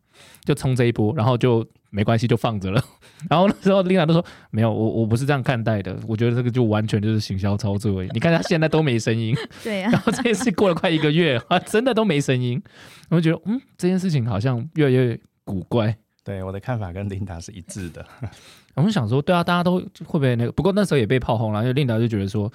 [0.45, 2.81] 就冲这一波，然后就没关系就放着了。
[3.29, 8.09] 然后那时候琳达都说没有，我我不是这样看待的，我觉得这个就完全就是行销操作而已。
[8.13, 12.63] 你看他现在都没声音，对呀、 然后这件事过了快一个月啊，真的都没声音，
[13.11, 15.97] 我就觉得嗯，这件事情好像越来越古怪。
[16.25, 18.05] 对我的看法跟 琳达是一致的。
[18.75, 20.51] 我们想说，对啊，大家都会不会那个？
[20.53, 22.51] 不过那时候也被炮轰了，因为琳达就觉得说，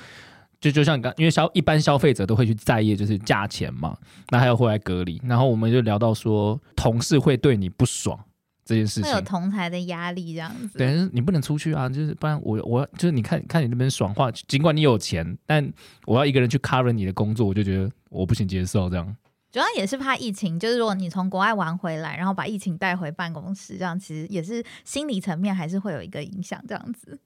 [0.59, 3.95] 就就像刚，因为消一般消费者都会去在意就是价钱嘛，
[4.29, 8.19] 那还要回来隔离，然后我们就聊到说，同事会对你不爽
[8.65, 9.21] 这件事会有。
[9.21, 10.77] 同台的压力这样子。
[10.77, 15.71] 对，就是你不能出去啊，就是不然我我就是你看看你那边爽话，尽管你有钱，但
[16.05, 19.15] 我要一个人去 cover 你的工作，我就觉得我不行接受这样。
[19.51, 26.63] 主要也是怕疫情，就是如果你从国外玩回来，然后把疫情带回办公室，这样其实也是心理层面还是会有一个影响。
[26.67, 27.19] 这样子，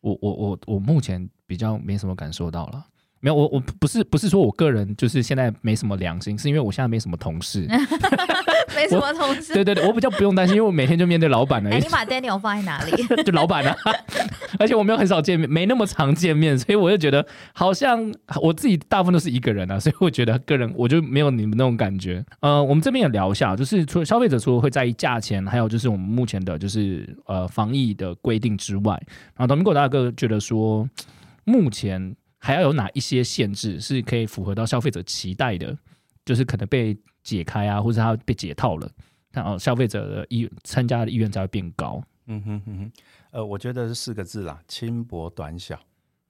[0.00, 2.86] 我我我我目前比较没什么感受到了。
[3.20, 7.66] 没有，我我不是不是说我个人就是现在没什么良心，是因为我现在没什么同事。
[8.74, 9.52] 没什么同事。
[9.52, 12.92] 对对对，我比较不用担心，因为我每天就面对老板而哎、已你，把 Daniel 放在哪里？
[13.24, 13.76] 就老板啊，
[14.58, 22.24] 而且我们又很少见面，没那么常见面，所以我就觉得好像我自己大部分都是一个人啊，所以我觉得个人我就没有你们那种感觉。
[22.40, 28.94] 呃，我们这边也聊一下，就是除了消费者除了会在意价钱，还有就是我们目前的就是呃防疫的规定之外，
[29.34, 30.88] 然后董明果大哥觉得说，
[31.44, 35.76] 目前还要有哪一些限制是可以符合到消费者期待的，
[36.24, 38.90] 就是可能被解开啊，或者它被解套了。
[39.30, 42.02] 然后消费者的意参加的意愿才会变高。
[42.26, 42.92] 嗯哼哼哼，
[43.30, 45.78] 呃，我觉得是四个字啦，轻薄短小。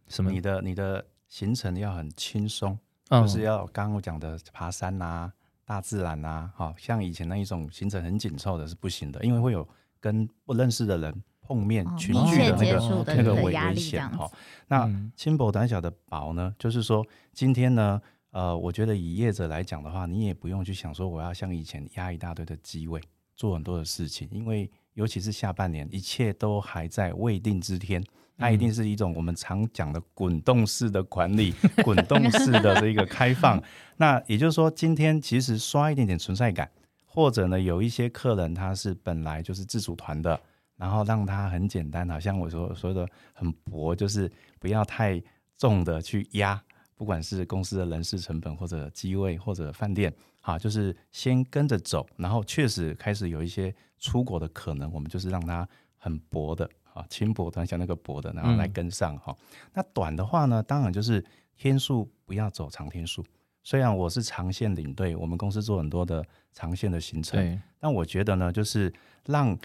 [0.08, 0.30] 什么？
[0.30, 5.32] 你的你的行程要很轻松，嗯就是要刚刚我讲的爬山呐、
[5.64, 9.66] 大自然呐、好、像以前那一种行程很紧凑的是不行的，因为会有
[10.00, 14.36] 跟不认识的人碰面、哦群聚的那个那个危险哈、力这样子。
[14.68, 23.00] 那嗯轻薄短小的薄呢，就是说今天呢，呃，我觉得以业者来讲的话，你也不用去想说我要像以前压一大堆的机位，
[23.34, 28.00] 做很多的事情，因为尤其是下半年，一切都还在未定之天。
[28.38, 31.52] 它一定是一种我们常讲的滚动式的管理，
[31.84, 33.62] 滚动式的这一个开放。
[33.98, 36.70] 那也就是说，今天其实刷一点点存在感，
[37.04, 40.40] 或者呢，有一些客人他是本来就是自主团的，
[40.80, 45.22] 然后让它很简单，好像我说说的很薄，就是不要太
[45.58, 46.58] 重的去压，
[46.96, 59.36] 不管是公司的人事成本或者机位或者饭店，啊，就是先跟着走，然后确实开始有一些出国的可能，我们就是让它很薄的啊，轻薄短小那个薄的，然后来跟上哈、
[59.74, 61.22] 那短的话呢，当然就是
[61.58, 63.22] 天数不要走长天数。
[63.62, 68.90] 虽然我是长线领队，我们公司做很多的长线的行程，对，但我觉得呢，就是
[69.26, 69.56] 让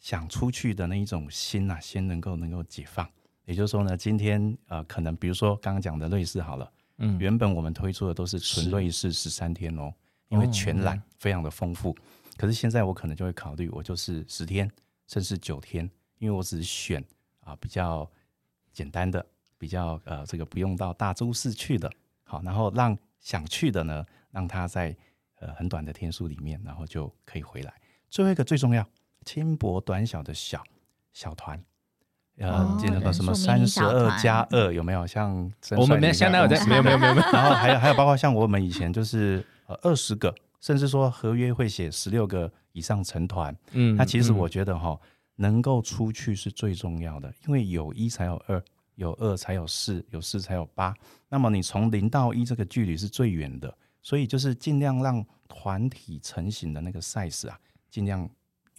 [0.00, 3.08] 想出去的那一种心呐、先能够能够解放。
[3.44, 9.92] 也就是说呢，今天呃，可能比如说刚刚讲的瑞士好了，嗯，原本我们推出的都是纯瑞士十三天哦，
[10.28, 11.96] 因为全哦览非常的丰富。
[12.36, 14.70] 可是现在我可能就会考虑，我就是十天
[15.06, 17.04] 甚至九天，因为我只选
[17.40, 18.10] 啊比较
[18.72, 19.24] 简单的，
[19.58, 21.90] 比较呃这个不用到大都市去的，
[22.24, 24.96] 好，然后让想去的呢，让他在
[25.40, 27.74] 呃很短的天数里面，然后就可以回来。
[28.08, 28.88] 最后一个最重要，
[29.24, 30.62] 轻薄短小的小
[31.12, 31.62] 小团。
[32.38, 35.06] 呃哦，这那个什么三十二加二有没有？
[35.06, 35.30] 像
[35.76, 43.54] 我们没现在有在没有没有没有， 然后还有还有包括像我们以前就是呃二十个，甚至说合约会写十六个以上成团。
[43.72, 44.98] 嗯那其实我嗯觉得哈，
[45.36, 48.62] 能够出去是最重要的，因为有一才有二，
[48.94, 50.94] 有二才有四，有四才有八。
[51.28, 57.58] 那么你从零到一这个距离是最远的，所以就是尽量让团体成型的那个 size 啊，
[57.90, 58.26] 尽量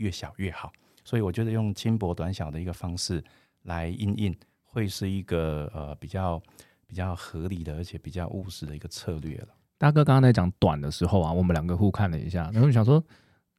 [0.02, 0.72] 越小越好。
[1.04, 3.24] 所以我觉得用轻薄短小的一个方式
[3.64, 6.42] 来应应，会是一个呃比较
[6.86, 9.48] 比较合理的，而且比较务实的一个策略了。
[9.78, 13.04] 大哥刚刚在讲短的时候啊，我们两个互看了一下，然后就想说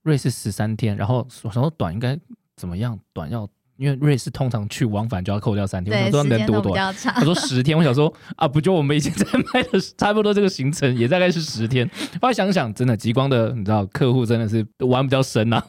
[0.03, 2.19] 瑞士十三天，然后我想说短应该
[2.57, 2.99] 怎么样？
[3.13, 6.95] 短要因为瑞士通常去往返就要扣掉三天，我，想说能多短？
[6.95, 7.21] 他。
[7.25, 11.91] 说十天，我想说啊，不就我们以前在卖的差不多这个行程也大概是十天。
[12.21, 15.67] 后来想想，真的极光的，你知道客户真的是玩比较深呐、啊。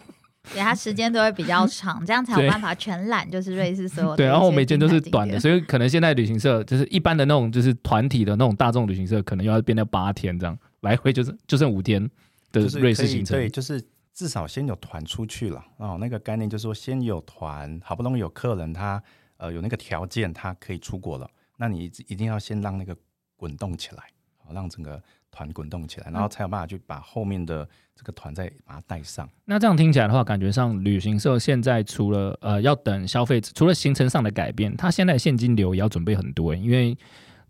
[0.51, 12.09] 对，它时间都会比较 长，这样才有办法全览，就是瑞士所有的对，然后我们以前都是短的，所以可能现在旅行社就是一般的那种，就是团体的那种大众旅行社，可能又要变到八天这样，来回就是就剩五天，
[12.51, 13.81] 的瑞士行程对，就是
[14.13, 15.97] 至少先有团出去了哦。
[15.99, 19.01] 那个概念就是说，先有团，好不容易有客人他
[19.37, 22.95] 呃有那个条件，他可以出国了，那你一定要先让那个
[23.37, 24.03] 滚动起来，
[24.37, 25.01] 好让整个
[25.33, 29.27] 团滚动起来，然后才有办法去把后面的这个团再把它带上。
[29.45, 36.95] 那这样听起来的话，感觉上旅行社现在除了呃要等消费者，除了行程上的改变，它现在现金流也要准备很多，因为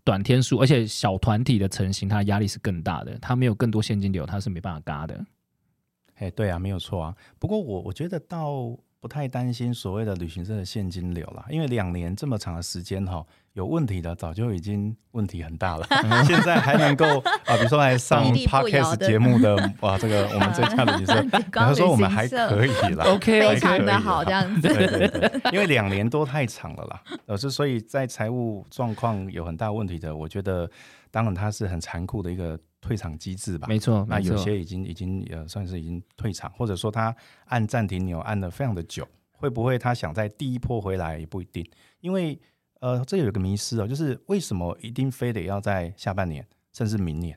[0.02, 5.24] 短天数，而且小团体的成型，它的压力是更大的，它没有更多现金流，它是没办法嘎的。
[6.16, 7.14] 哎，对啊，没有错啊。
[7.38, 13.22] 不过我我觉得倒不太担心所谓的旅行社的现金流啦，因为两年这么长的时间哈，
[13.54, 15.86] 有问题的早就已经问题很大了，
[16.26, 17.06] 现在还能够
[17.46, 24.68] 啊，比如说来上 podcast 节目的哇，这个我们这家旅行社，光他说我们还可以了 OK，非常的好，了这样子。
[24.68, 30.68] 对对对，因为两年多太长了啦，呃，是所以在财务状况有很大问题的，我觉得
[31.12, 33.68] 当然它是很残酷的一个退场机制吧。
[33.68, 34.36] 没错，那有。
[34.36, 37.14] 些已经已经呃算是已经退场，或者说他
[37.44, 41.64] 按暂停钮按的非常的久，会不会他想在第一波回来也不一定，
[42.00, 42.36] 因为
[42.84, 47.34] 呃这有一个迷失哦，就是为什么一定非得要在下半年甚至明年？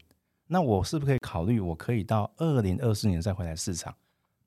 [0.48, 3.96] 那我是不是可以考虑我可以到二零二四年再回来市场？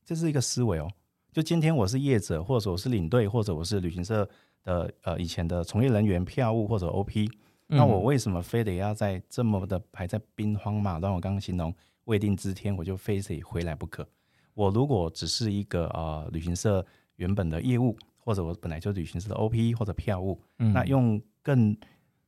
[0.04, 0.90] 这是一个思维哦。
[1.32, 4.28] 就今天我是业者，或者我是领队，或者我是旅行社
[4.62, 7.30] 的呃以前的从业人员、票务或者 OP，
[7.68, 11.10] 那我嗯为什么非得要在这么的还在兵荒马乱？
[11.10, 14.06] 我刚刚形容未定之天，我就非得回来不可。
[14.52, 16.84] 我如果只是一个呃旅行社
[17.16, 21.76] 原本的业务，或者我本来就旅行社的 OP 或者票务，嗯那用更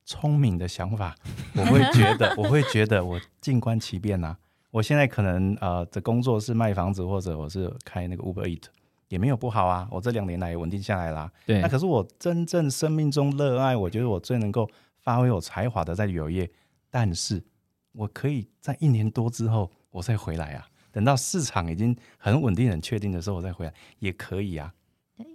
[0.05, 1.15] 聪明的想法，
[1.55, 4.37] 我会觉得， 我会觉得我静观其变呐、
[4.71, 8.65] 我现在可能呃的工作是卖房子，或者我是开那个 Uber Eat，
[9.09, 9.87] 也没有不好啊。
[9.91, 11.31] 我这两年来也稳定下来啦。
[11.47, 16.51] 对那可是我真正生命中热爱，我觉得我最能够发挥我才华的在旅游业，
[16.91, 17.43] 但是
[17.93, 20.67] 我可以在一年多之后我再回来啊。
[20.91, 24.73] 等到市场已经很稳定、很确定的时候，我再回来也可以啊。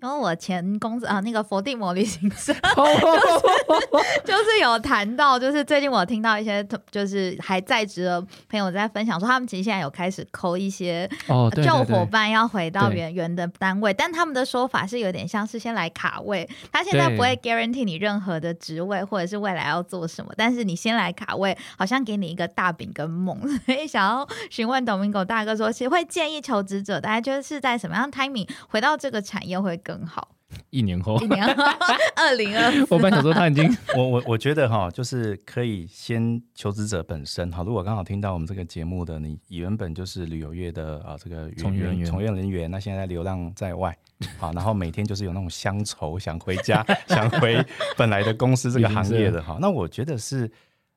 [0.02, 2.54] 因为我前公司啊，那个佛地魔旅行社
[4.26, 30.36] 就是有谈到，就是最近我听到一些就是还在职的朋友在分享说，他们其实现在有开始扣一些哦，旧伙伴要回到原原的单位，但他们的说法是有点像是先来卡位，他现在不会 guarantee 你任何的职位或者是未来要做什么，但是你先来卡位，好像给你一个大饼跟梦， 所以想要询问 Domingo 大哥说，其实会建议求职者大家就是在什么样 timing 回到这个产业会更好？
[30.70, 31.20] 一年后？
[31.22, 31.64] 一，年后？
[32.16, 37.52] 二零二我本来想说他已经 我我我觉得哈，就是可以先求职者本身。
[37.52, 37.64] 哈。
[37.64, 42.06] 如果刚好听到我们这个节目的你，原本就是旅游业的啊这个从业人员。
[42.06, 43.96] 从业人员，那现在流浪在外，
[44.40, 47.64] 好，然后每天就是有那种乡愁，想回家， 想回
[47.98, 49.44] 本来的公司这个行业的。
[49.44, 49.58] 哈。
[49.60, 50.50] 那我觉得是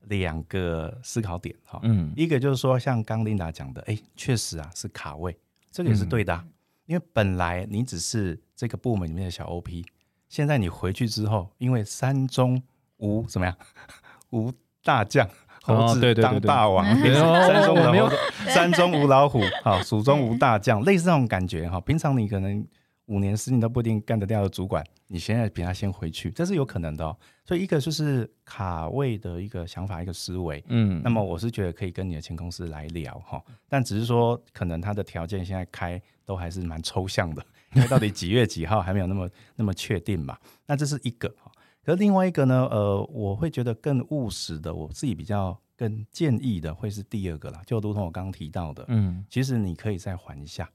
[0.06, 1.54] 两个思考点。
[1.64, 1.80] 哈。
[1.82, 2.12] 嗯。
[2.16, 5.36] 一个就是说，像刚琳达讲的，哎，确实啊是卡位，
[5.72, 6.44] 这个也是对的啊、
[6.90, 9.84] 因为本来你只是这个部门里面的小 OP，
[10.28, 12.60] 现在你回去之后，因为山中
[12.96, 13.56] 无怎么样，
[14.30, 15.24] 无大将。
[15.26, 15.30] 哦
[15.86, 18.10] 猴子对对对对当大王， 山中无
[18.46, 21.78] 山中无老虎，好，蜀中无大将，类似这种感觉哈。
[21.82, 22.66] 平常你可能
[23.10, 27.16] 五年十年都不一定干得掉的主管，你现在比他先回去，这是有可能的哦。
[27.44, 37.44] 所以一个就是卡位的一个想法，一个思维，嗯，那么我是觉得可以跟你的前公司来聊哈，但只是说可能他的条件现在开都还是蛮抽象的，
[37.74, 40.38] 因为到底几月几号还没有那么那么确定嘛。
[40.64, 41.50] 那这是一个哈，
[41.84, 50.70] 可是另外一个呢，呃，我会觉得更务实的，我自己比较更建议的会是第二个啦，就如同我刚刚提到的，嗯其实你可以再缓一下，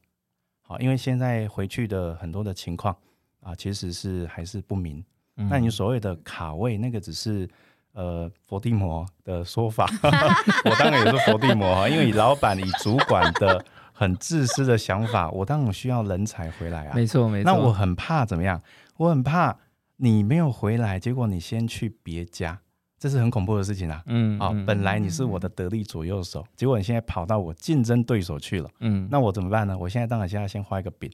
[0.67, 2.95] 好，因为现在回去的很多的情况
[3.41, 5.03] 啊，其实是还是不明。
[5.37, 7.47] 嗯那你所谓的卡位，那个只是
[7.93, 9.85] 呃佛地魔的说法，
[10.65, 16.95] 我当然也是佛地魔啊，因为以老板、以主管的很自私的想法，我当然需要人才回来啊。
[16.95, 18.61] 没错没错，那我很怕怎么样？
[18.97, 19.57] 我很怕
[19.97, 22.59] 你没有回来，结果你先去别家，
[23.05, 23.97] 这是很恐怖的事情啊。
[23.97, 29.77] 啊、嗯嗯本来你是我的得力左右手，结果你现在跑到我竞争对手去了，嗯那我怎么办呢？
[29.77, 31.11] 我现在当然现在先画一个饼，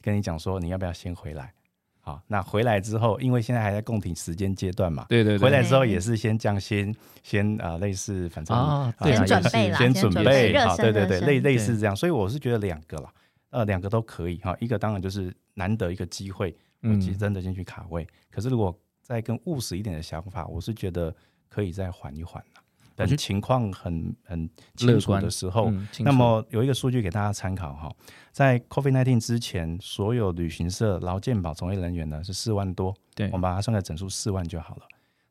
[0.00, 1.52] 跟你讲说你要不要先回来。
[2.00, 13.12] 好，那回来之后，因为现在还在供体时间阶段嘛，对对对回来之后也是先降薪，先啊、呃类似反正啊啊对啊先也是准备啦先准备备好，对对对，类类似这样，所以我是觉得两个啦，
[13.50, 14.56] 呃，两个都可以哈。
[14.60, 18.06] 一个当然就是难得一个机会，我嗯其实真的进去卡位。
[18.30, 21.14] 可是如果再更务实一点的想法，我是觉得
[21.54, 22.62] 可以再缓一缓啦
[22.96, 24.50] 等情况很很
[24.80, 27.92] 乐清楚观的时候，嗯那么有一个数据给大家参考哈，
[28.32, 34.82] 在 COVID-19 之前，所有旅行社劳健保从业人员呢是四万多，对我们把它算个整数四万就好了。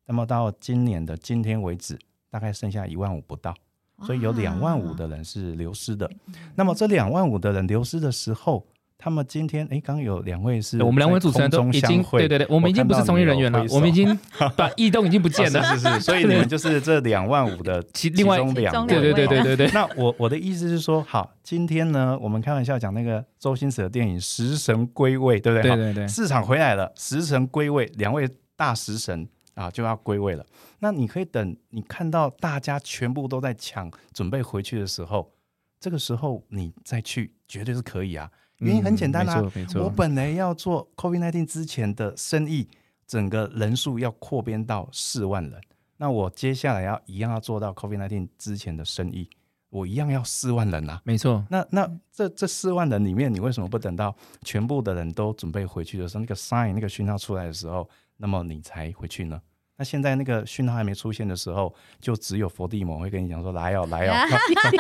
[0.05, 1.99] 那么到今年的今天为止，
[2.30, 3.53] 大概剩下一万五不到。
[4.01, 6.09] 所以有两万五的人是流失的。
[6.55, 8.65] 那么这两万五的人流失的时候，
[8.98, 14.18] 他们今天哎，刚有两位是我们两位主持人都已经对对对，我们已经不是从业人员了，我们已经
[14.56, 19.72] 把异动已经不见了，是是是， 所以你们就是这两万五的其另外两对对对对对对。
[19.74, 25.76] 那我我的意思是说，好，今天呢，我们开玩笑讲那个周星驰的电影《食神归位》，对不对？
[25.76, 30.46] 对对对，市场回来了，食神归位，两位大食神啊就要归位了。
[30.80, 35.34] 那你可以等你看到大家全部都在抢准备回去的时候，
[35.80, 38.30] 这个时候你再去，绝对是可以啊。
[38.60, 39.43] 原因很简单啊，
[39.76, 42.68] 我本来要做 COVID-19 之前的生意，
[43.06, 45.62] 整个人数要扩编到四万人，
[45.97, 49.30] 那我接下来要一样要做到 COVID-19 之前的生意，
[49.70, 51.45] 我一样要四万人啊，没错。
[51.49, 59.41] 那那这这四万人里面，你为什么不等到全部的人都准备回去的时候，那个 sign 那个讯号出来的时候，那么你才回去呢？
[59.76, 64.13] 那现在那个讯号还没出现的时候，就只有佛地魔会跟你讲说来哦来哦。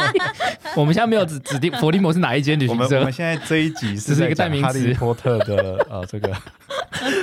[0.77, 2.99] 我们现在没有指指定佛地魔是哪一间旅行社。
[2.99, 6.29] 我们现在这一集是一个代名词，哈利波特的呃这个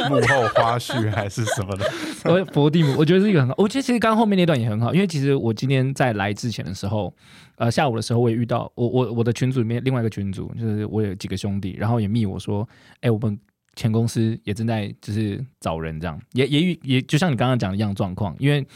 [0.08, 1.84] 幕后花絮 还是什么的？
[2.16, 3.54] 佛佛地魔，我觉得是一个很好。
[3.56, 7.14] 我觉得其实刚刚后面那段也很好，因为其实我今天在来之前的时候，
[7.54, 12.68] 呃下午的时候我也遇到我我我的群组里面另外一个群组，就是我有几个兄弟，然后也密我说，
[13.00, 13.38] 哎我们。
[13.80, 18.66] 前公司也正在就是找人，这样也也也就像你刚刚讲的一样状况，因为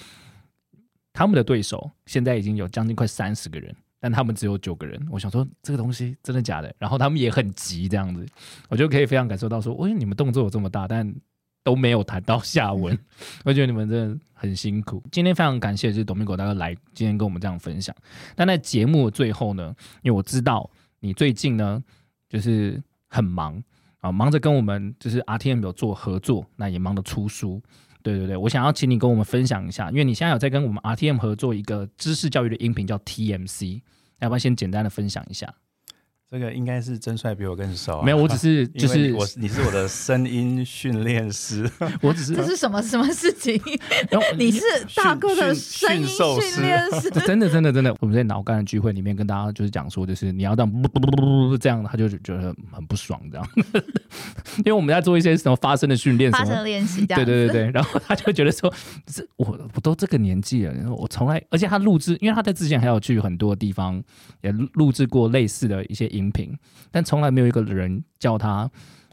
[1.12, 4.98] 他们的对手现在已经有将近快三十个人，但他们只有九个人。
[5.10, 6.74] 我想说这个东西真的假的？
[6.78, 8.26] 然后他们也很急，这样子，
[8.70, 11.14] 我就可以非常感受到说，喂，你们动作有这么大，但
[11.62, 12.98] 都没有谈到下文。
[13.44, 15.02] 我觉得你们真的很辛苦。
[15.12, 17.94] 今天非常感谢就是董明国大哥来今天跟我们这样分享。
[18.34, 21.84] 但在节目最后呢，因为我知道你最近呢
[22.26, 23.62] 就是很忙。
[24.04, 27.62] 啊，忙着跟我们就是 RTM 有做合作，那也忙着出书。
[28.02, 33.80] 对对对，我想要请你跟我们分享一下，因为你现在有在跟我们 RTM 合作一个知识教育的音频，叫 TMC，
[34.18, 35.54] 要不要先简单的分享一下？
[36.34, 41.70] 这个应该是真帅比我更熟，没有，我只是 就是我，你是我的声音训练师，
[42.02, 43.54] 我只是这是什么什么事情？
[44.36, 44.60] 你是
[44.96, 53.48] 大哥的声音训练师，真的真的真的，我们在脑干的聚会里面跟大家就是讲说，就是你要这样不不不不这样，他就觉得很不爽这样，
[54.56, 58.74] 因为我们在做一些什么发声的训练，发声练习，对对对对，然后他就觉得说，
[59.06, 64.02] 这我我都这个年纪了，然后我从来，而且他录制，因为他在之前还有去很多地方
[64.42, 66.10] 也录制过类似的一些。
[66.24, 66.56] 音频，
[66.90, 68.70] 但从来没有一个人叫他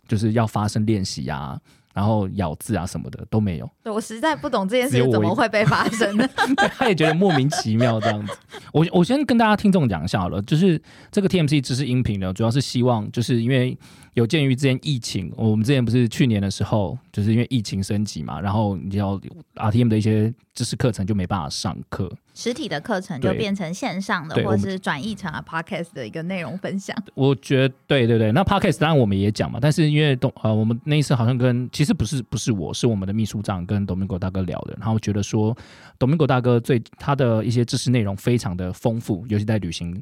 [0.08, 1.60] 就是要发声练习啊，
[1.94, 3.70] 然后咬字啊什么的都没有。
[3.84, 6.28] 对我实在不懂这件事情怎么会被发生呢？
[6.78, 8.34] 他也觉得莫名其妙这样子。
[8.74, 10.82] 我我先跟大家听众讲一下好了，就是
[11.12, 13.78] 这个 TMC 知识音频呢，主要是希望就是因为。
[14.14, 19.18] 有鉴于之前疫情，我们之前不是去年的时候，就是因为疫情升级嘛，然后你要
[19.56, 26.94] RTM 的一些知识课程就没办法上课，实体的课程就变成线上的，或者是转译成了 Podcast 的一个内容分享。
[27.14, 35.56] 我觉得对对对，那 Podcast 当然我们也讲嘛，但是因为董呃，我们那一次好像跟其实不是不是我是我们的秘书长跟董明国大哥聊的，然后觉得说
[35.98, 40.02] 董明国大哥最他的一些知识内容非常的丰富，尤其在旅行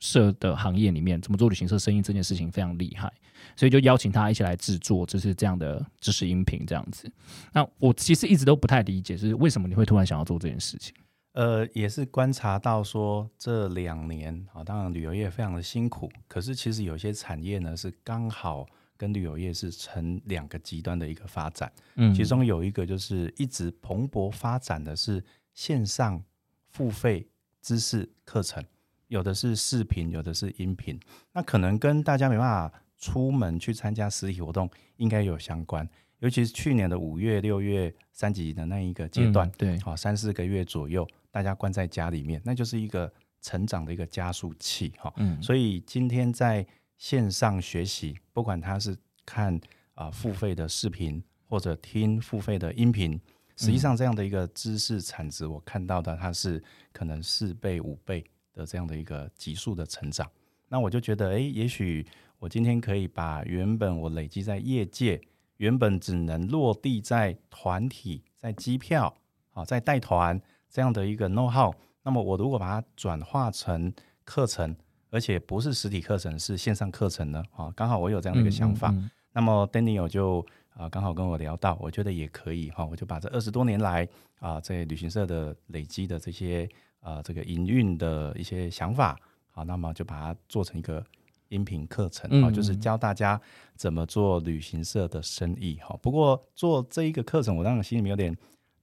[0.00, 3.12] 社的行业里面，怎么做旅行社生意这件事情非常厉害。
[3.54, 7.10] 所以就邀请他一起来制作，就是这样的知识音频这样子。
[7.52, 10.94] 那我其实一直都不太理解，就是为什么你会突然想要做这件事情？
[11.32, 18.66] 呃，也是观察到说这两年啊，当然旅游业非常的辛苦，可是其实有些产业呢是刚好
[18.96, 21.70] 跟旅游业是成两个极端的一个发展。
[21.96, 25.22] 嗯，其中有一个就是一直蓬勃发展的是
[25.52, 26.22] 线上
[26.70, 27.28] 付费
[27.66, 28.64] 知识课程，
[29.08, 30.96] 有的是视频，有的是音频。
[31.32, 32.72] 那可能跟大家没办法。
[32.98, 35.86] 出门去参加实体活动应该有相关，
[36.20, 43.12] 尤其是去年的五月、六月三级的那一个阶段，对，好三四个月左右，大家关在家里面，那就是一个
[43.42, 48.96] 成长的一个加速器，哈，嗯，所以今天在线上学习，不管他是
[49.26, 49.60] 看
[49.92, 53.20] 啊付费的视频或者听付费的音频，
[53.56, 60.30] 实际上这样的一个知识产值，我看到的它是可能四倍、五倍的这样的一个急速的成长，
[60.68, 62.06] 那我就觉得，哎，也许。
[62.38, 65.18] 我今天可以把原本我累积在业界，
[65.56, 69.12] 原本只能落地在团体、在机票、
[69.54, 70.38] 啊，在带团
[70.68, 73.90] 这样的一个 know how，那么我如果把它转化成
[74.22, 74.76] 课程，
[75.08, 77.42] 而且不是实体课程，是线上课程呢？
[77.56, 78.94] 啊，刚好我有这样的一个想法，
[79.32, 80.44] 那么 Daniel 就
[80.76, 84.08] 啊刚好跟我聊到，我觉得也可以哈，我就把这二十多年来
[84.38, 86.68] 啊在旅行社的累积的这些
[87.00, 89.18] 啊这个营运的一些想法，
[89.50, 91.04] 好，那么就把它做成一个。
[91.50, 93.40] 音频课程啊，就是教大家
[93.76, 95.96] 怎么做旅行社的生意哈。
[96.02, 98.36] 不过做这一个课程，我当然心里面有点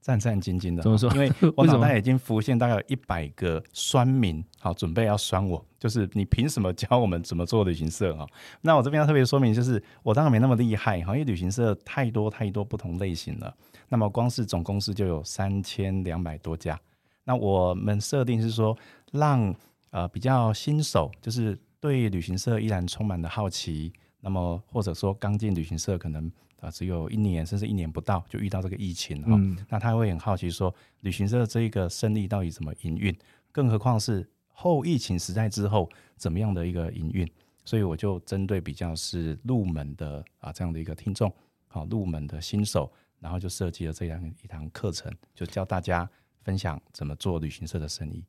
[0.04, 0.82] 战战兢兢的。
[0.82, 8.26] 怎么说因为我脑袋已经浮现大概有一百个酸民，好，准备要酸我，就是你凭什么教我们怎么做旅行社哈？
[8.60, 13.56] 那我这边要特别说明，就是我当然没那么厉害哈，因为旅行社太多太多不同类型了。
[13.88, 16.78] 那么光是总公司就有三千两百多家。
[17.24, 18.76] 那我们设定是说，
[19.12, 19.54] 让
[19.88, 23.90] 呃比较新手，就是对旅行社依然充满了好奇，
[24.20, 26.30] 那么或者说刚进旅行社可能
[26.60, 29.56] 啊只有一年甚至一年不到就遇到这个疫情哈，嗯。
[29.68, 33.16] 那他会很好奇说旅行社这一个生意到底怎么营运，
[33.52, 37.28] 更何况是后疫情时代之后怎么样的一个营运，
[37.64, 41.32] 所以我就针对比较是入门的啊这样的一个听众，
[41.66, 42.90] 好入门的新手，
[43.20, 46.08] 然后就设计了这样一堂课程，就教大家
[46.42, 48.24] 分享怎么做旅行社的生意。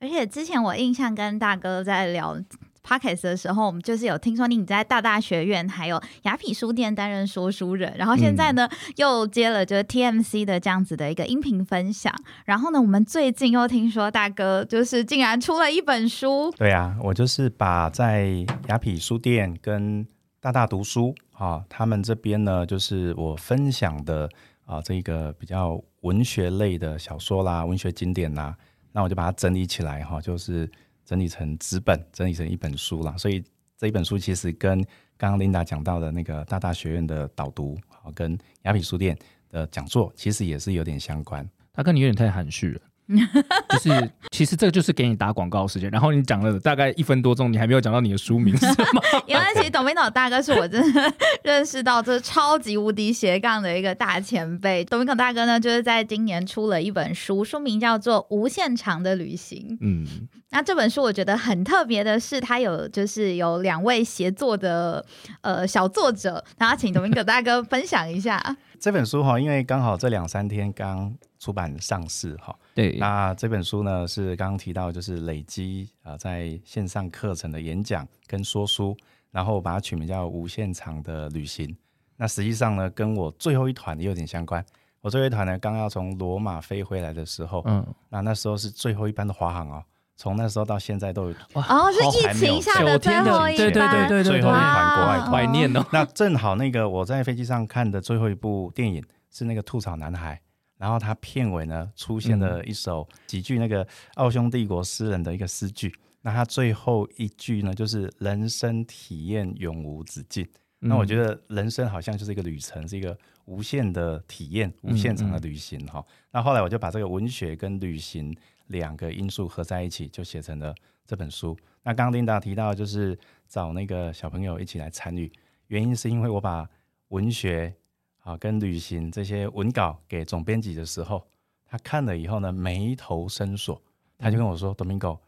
[0.00, 2.42] 而且之前我印象跟大哥在聊
[2.82, 12.14] podcast 的时候，我们就是有听说你在大大学院还有雅痞书店担任说书人，然后现在呢、又接了就是 TMC 的这样子的一个音频分享。
[12.44, 18.26] 然后呢，我们最近又听说大哥就是竟然出了一本书，对啊，我就是把在
[18.68, 20.06] 雅痞书店跟
[20.40, 24.28] 大大读书啊，他们这边呢，就是我分享的
[24.64, 28.56] 啊，这个比较文学类的小说啦、文学经典啦，
[28.92, 30.70] 那我就把它整理起来哈，就是
[31.10, 33.16] 整理成纸本，整理成一本书啦。
[33.16, 33.42] 所以
[33.76, 34.80] 这一本书其实跟
[35.16, 37.76] 刚刚 Linda 讲到的那个大大学院的导读，
[38.14, 41.44] 跟雅痞书店的讲座，其实也是有点相关。
[41.72, 42.80] 他跟你有点太含蓄了。
[43.70, 49.02] 就是其实这个就是给你打广告时间，然后你讲了大概一分多钟，你还没有讲到你的书名是吗？
[49.26, 54.84] 原来其实董明岛大哥是我真的认识到这超级无敌斜杠的一个大前辈。
[54.84, 59.58] 董明岛大哥呢，就是在今年出了一本书，书名叫做《无限长的旅行》。
[59.80, 60.06] 嗯，
[60.50, 65.04] 那这本书我觉得很特别的是，它有就是有两位协作的
[65.40, 68.56] 呃小作者，然后请董明可大哥分享一下。
[68.80, 78.96] 这本书哈，因为刚好这两三天刚出版上市哈，对，那这本书呢是刚刚提到，就是累积啊、呃在线上课程的演讲跟说书，
[79.30, 81.76] 然后把它取名叫“无限长的旅行”。
[82.16, 84.64] 那实际上呢，跟我最后一团也有点相关。
[85.00, 89.82] 我最后一团呢，刚要从罗马飞回来的时候，嗯，那那时候是最后一班的华航哦，
[90.16, 95.82] 从那时候到现在都有哦，是疫情下的最后一班，对对对对对最后一团国外怀念哦。
[95.90, 100.34] 那正好那个我在飞机上看的最后一部电影是那个《吐槽男孩》，
[100.80, 110.48] 然后它片尾呢出现了一首几句那个奥匈帝国诗人的一个诗句，那它最后一句呢就是“人生体验永无止境”。
[110.82, 113.14] 那我觉得人生好像就是一个旅程，是一个
[113.44, 116.02] 无限的体验、无限长的旅行哈。
[116.30, 118.34] 那后来我就把这个文学跟旅行
[118.68, 120.74] 两个因素合在一起，就写成了
[121.04, 121.54] 这本书。
[121.82, 125.30] 那刚刚琳达提到，就是找那个小朋友一起来参与，
[125.66, 126.66] 原因是因为我把
[127.08, 127.74] 文学
[128.22, 131.26] 啊跟旅行这些文稿给总编辑的时候，
[131.66, 133.80] 他看了以后呢，眉头深锁，
[134.18, 135.18] 他就跟我说：“Domingo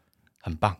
[0.41, 0.75] 很棒，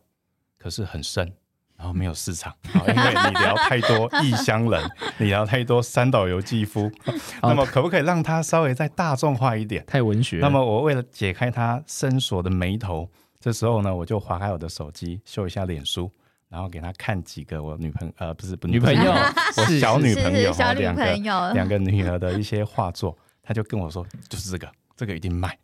[0.57, 1.33] 可是很深。”
[1.75, 6.89] 然后没有市场， 好因为你聊太多异乡人，你聊太多三岛由纪夫，
[7.41, 9.83] 那么可不可以让他稍微再大众化一点？
[9.85, 10.37] 太文学。
[10.37, 13.09] 那么我为了解开他深锁的眉头，
[13.39, 16.09] 这时候呢，我就划开我的手机，秀一下脸书，
[16.53, 19.11] 然后给他看几个我女朋呃不是女朋友
[19.57, 25.57] 我是小女朋友小女哈两个朋友，两个女儿的一些画作，他就跟我说就是这个，这个一定卖。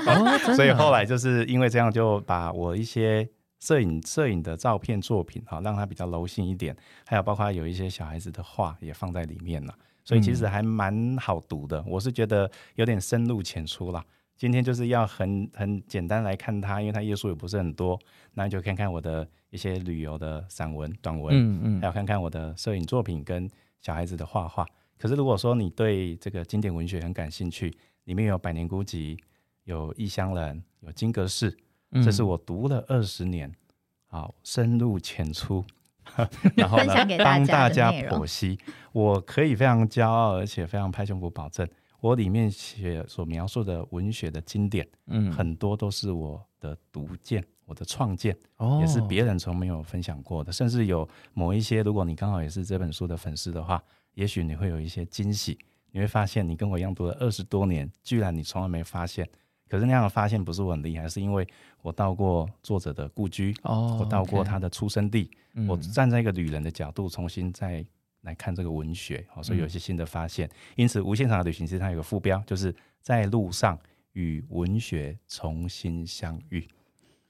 [0.54, 3.26] 所以后来就是因为这样，就把我一些
[3.60, 6.76] 摄影摄影的照片作品哈，让它比较柔性一点，
[7.06, 9.74] 还有包括有一些小孩子的画也放在里面了，
[10.04, 11.82] 所以其实还蛮好读的。
[11.86, 14.04] 我是觉得有点深入浅出啦。
[14.36, 17.98] 今天就是要很很简单来看它，因为它页数也不是很多，
[18.34, 21.80] 那你就看看我的一些旅游的散文、短文，嗯嗯。
[21.80, 23.48] 还有看看我的摄影作品跟
[23.80, 24.66] 小孩子的画画。
[24.98, 27.72] 可是如果说你对这个经典文学很感兴趣，
[28.04, 29.16] 里面有《百年孤寂》，
[29.62, 31.50] 有《异乡人》，有《金阁寺》，
[31.92, 32.02] 嗯。
[32.02, 33.52] 这是我读了二十年，
[34.06, 35.64] 好深入浅出，
[36.56, 38.58] 然后呢帮大家剖析。
[38.92, 41.68] 我可以非常骄傲，而且非常拍胸脯保证，
[42.00, 45.30] 我里面写所描述的文学的经典，嗯。
[45.32, 48.36] 很多都是我的独见，我的创建。
[48.56, 53.82] 哦也是别人从没有分享过的，甚至有某一些，如果你刚好也是这本书的粉丝的话，
[54.14, 55.58] 也许你会有一些惊喜，
[55.90, 59.28] 你会发现你跟我一样读了二十多年，居然你从来没发现。
[59.68, 61.46] 可是那样的发现不是我很厉害，是因为
[61.82, 67.84] 我到过作者的故居，哦，我到过他的出生地，嗯我站在一个旅人的角度重新再
[68.20, 70.48] 来看这个文学，好，所以有一些新的发现。
[70.76, 73.76] 因此，无限长的旅行其实它有个副标，就是在路上
[74.12, 76.68] 与文学重新相遇。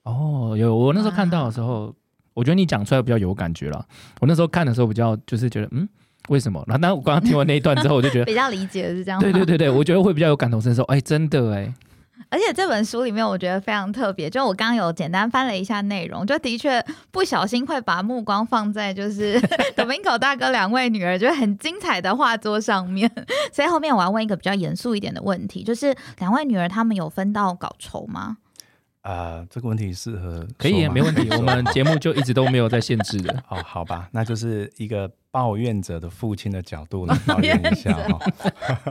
[0.05, 1.95] 哦，有我那时候看到的时候，
[2.33, 3.85] 我觉得你讲出来比较有感觉了。
[4.21, 5.89] 我那时候看的时候比较就是觉得，嗯，
[6.29, 6.63] 为什么？
[6.67, 9.21] 然后那我刚刚听完那一段之后，我就觉得， 比较理解是这样。
[9.21, 10.83] 对对对对，我觉得会比较有感同身受。
[10.85, 11.73] 哎，真的哎。
[12.31, 14.29] 而且这本书里面，我觉得非常特别。
[14.29, 19.41] 就我刚刚有简单翻了一下内容，就的确不小心会把目光放在就是
[19.77, 23.09] Domingo 大哥两位女儿，就很精彩的画作上面。
[23.53, 28.39] 所以后面我要问一个比较严肃一点的问题，就是两位女儿她们有分到稿酬吗？
[29.05, 31.29] 啊，这个问题适合可以，没问题。
[31.37, 33.45] 我们节目就一直都没有在限制的。
[33.51, 38.19] 哦，好吧，那就是一个抱怨者的父亲的角度来抱怨一下哈。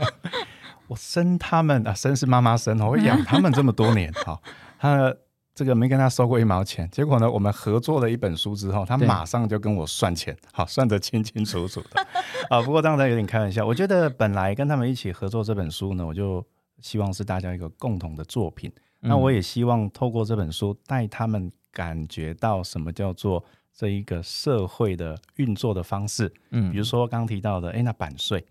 [0.87, 4.39] 我生他们啊，生是妈妈生，我养他们这么多年，好，
[4.77, 5.11] 他
[5.55, 12.05] 这个没跟他收过一毛钱，结果呢，我们合作了一本书之后，他马上就跟我算钱，好，算得清清楚楚的，
[12.49, 16.45] 啊，不过当然有点开玩笑，我觉得本来跟他们一起合作这本书呢，我就
[16.81, 18.71] 希望是大家一个共同的作品，
[19.03, 23.43] 那我也希望透过这本书带他们感觉到什么叫做
[23.73, 28.45] 这一个社会的运作的方式，嗯，比如说刚提到的，哎，那版税。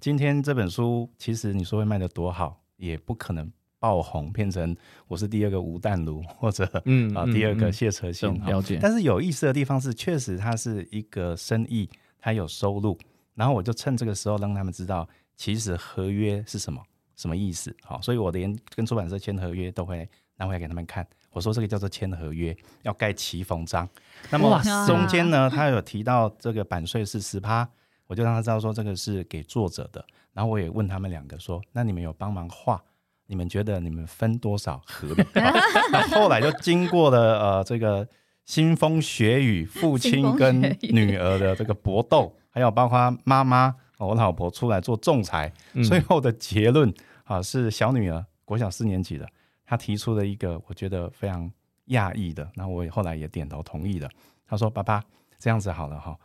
[0.00, 4.76] 今天这本书其实你说会卖得多好，也不可能爆红，变成
[5.08, 8.34] 我是第二个吴淡如或者嗯啊第二个谢哲信。
[8.44, 8.78] 了解。
[8.82, 11.88] 但是有意思的地方是，确实它是一个生意，
[12.18, 12.98] 它有收入。
[13.34, 16.82] 然后我就趁这个时候让他们知道，其实合约是什么，
[17.16, 17.74] 什么意思。
[17.82, 21.06] 好，所以我连跟出版社签合约都会拿回来给他们看。
[21.30, 23.88] 我说这个叫做签合约，要盖齐缝章。
[24.30, 27.68] 那么中间呢，他有提到这个版税是十趴。
[28.06, 30.04] 我就让他知道说这个是给作者的，
[30.34, 32.80] 然后我也问他们两个说，那你们有帮忙画，
[33.26, 35.24] 你们觉得你们分多少合理？
[36.12, 38.06] 后来就经过了呃这个
[38.46, 45.52] 腥风血雨，父亲跟女儿的这个搏斗，还有包括妈妈我老婆出来做仲裁，
[45.86, 46.92] 最后的结论
[47.24, 49.28] 啊是小女儿国小四年级的，
[49.64, 51.50] 她提出了一个我觉得非常
[51.88, 54.10] 讶异的，那我后来也点头同意的。
[54.46, 55.02] 她说：“爸爸
[55.38, 56.18] 这样子好了哈，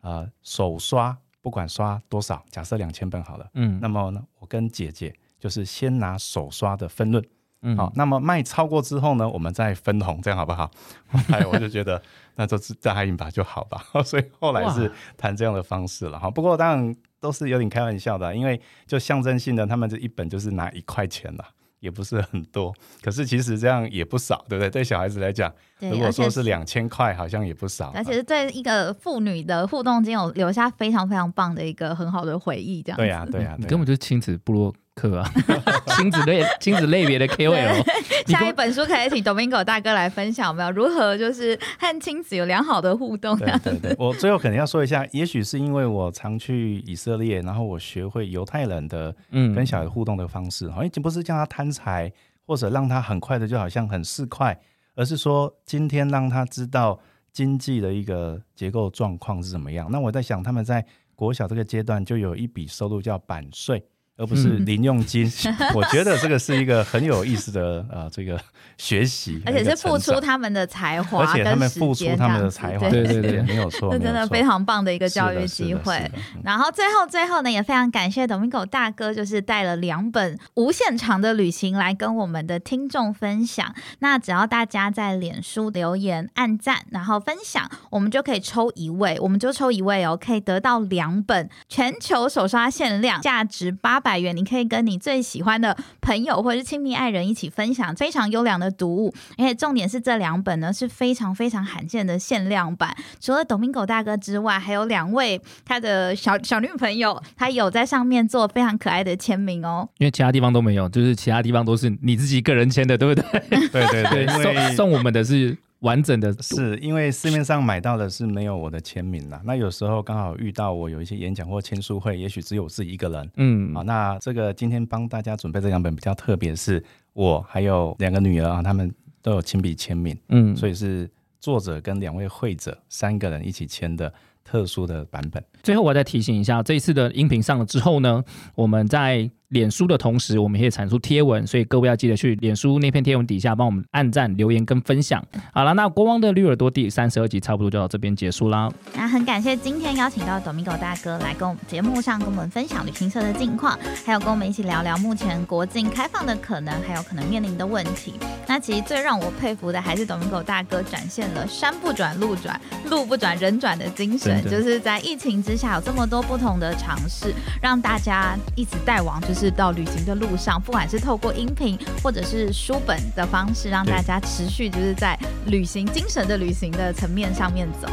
[0.00, 7.24] 呃手刷。”不管刷多少，假设两千本好了，嗯，那么呢，我跟姐姐就是先拿手刷的分论，
[7.66, 10.70] 嗯，好，那么卖超过之后呢，我们再分红，这样好不好？
[11.32, 12.00] 哎，我就觉得
[12.36, 16.30] 那就是答应吧，就好吧， 所以后来是谈这样的方式了哈。
[16.30, 21.44] 不过当然都是有点开玩笑的，因为就象征性的，他们这一本就是拿一块钱了。
[21.80, 24.70] 也不是很多，可是其实这样也不少，对不对？
[24.70, 27.92] 对小孩子来讲，如果说是两千块，好像也不少。
[27.94, 32.96] 而且是在一个父女的互动间，有留下非常非常棒的一个很好的回忆，这样。
[32.96, 34.74] 对呀，对呀，根本就是亲子部落。
[34.96, 35.30] 课啊，
[35.94, 37.84] 亲子类亲子类别的 KOL，
[38.26, 43.38] 下一本书可以请 Domingo 大哥来分享，没有如何就是和亲子有良好的互动。
[43.38, 52.10] 对对对，我最后可能要说一下，也许是因为我常去以色列，然后我学会犹太人的嗯跟小孩互动的方式，好像不是叫他贪财，
[52.46, 54.56] 或者让他很快的就好像很市侩，
[54.94, 56.98] 而是说今天让他知道
[57.34, 59.88] 经济的一个结构状况是怎么样。
[59.92, 60.82] 那我在想，他们在
[61.14, 63.84] 国小这个阶段就有一笔收入叫版税。
[64.16, 65.30] 而不是零用金，
[65.74, 68.40] 我觉得这个是一个很有意思的呃 这个
[68.78, 76.10] 学习，而且是付出他们的才华，而且他们付出他们的才华，对对对，没有错，这真的非常棒的一个教育机会。
[76.42, 83.74] 然后最后最后呢，也非常感谢 Domingo 大哥，就是带了两本无限长的旅行来跟我们的听众分享。
[83.98, 94.00] 那只要大家在脸书留言、按赞，然后分享，我们就可以抽一位，我们就抽一位哦，可以得到两本全球首刷限量，价值八。
[94.06, 102.96] 百元，你可以跟你最喜欢的朋友或者是亲密爱人一起分享非常优良的读物，而且重点是这两本呢是非常非常罕见的限量版。
[103.20, 109.88] 除了董明狗大哥之外，还有两位他的小小女朋友，他有在上面做非常可爱的签名哦。
[109.98, 113.40] 因为其他地方都没有，就是其他地方都是你自己个人签的，对不对？
[113.72, 114.26] 对 对对，
[114.68, 115.58] 送送我们的是。
[115.86, 119.40] 完整的是因为市面上买到的是没有我的签名啦。
[119.44, 123.30] 那有时候刚好遇到我有一些演讲或签书会，也许只有我自己一个人。
[123.36, 126.82] 嗯，好，那这个今天帮大家准备这两本比较特别，是
[127.12, 130.16] 我还有两个女儿啊，他们都有亲笔签名。
[130.28, 131.08] 嗯，所以是
[131.40, 134.12] 作者跟两位会者三个人一起签的。
[134.48, 135.42] 特殊的版本。
[135.64, 138.22] 最后，我再提醒一下，这一次的音频上了之后呢，
[138.54, 145.24] 我们在脸书的同时，我们也产出贴文，所以各位要记得去脸书那篇贴文底下帮我们按赞、留言跟分享。
[145.52, 148.68] 好了，那国王的绿耳朵第三十二集差不多就到这边结束啦。
[148.94, 158.14] 那很感谢今天邀请到 Domingo 大哥来跟我们节目上跟我们分享旅行社的近况，还有跟我们一起聊聊目前国境开放的可能，还有可能面临的问题。
[158.46, 164.42] 那其实最让我佩服的还是 Domingo 大哥展现了山不转路转、路不转人转的精神。
[164.48, 177.88] 就是在疫情之下，有这么多不同的尝试，让大家一直带往就是到旅行的路上，不管是透过音频或者是书本的方式，让大家持续就是在旅行精神的旅行的层面上面走。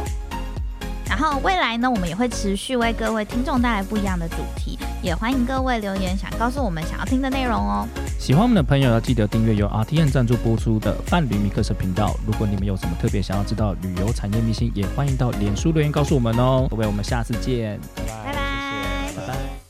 [1.06, 7.86] 然后未来呢，我们也会持续为各位听众带来不一样的主题，也欢迎各位留言，想告诉我们想要听的内容哦。
[8.18, 12.16] 喜欢我们的朋友要记得订阅由 RTN 赞助播出的伴侣米克社频道。
[12.26, 16.66] 如果你们有什么特别想要知道旅游产业秘辛，也欢迎到脸书留言告诉我们哦。
[16.70, 17.78] 各位，我们下次见，
[18.24, 19.63] 拜拜，谢谢拜拜。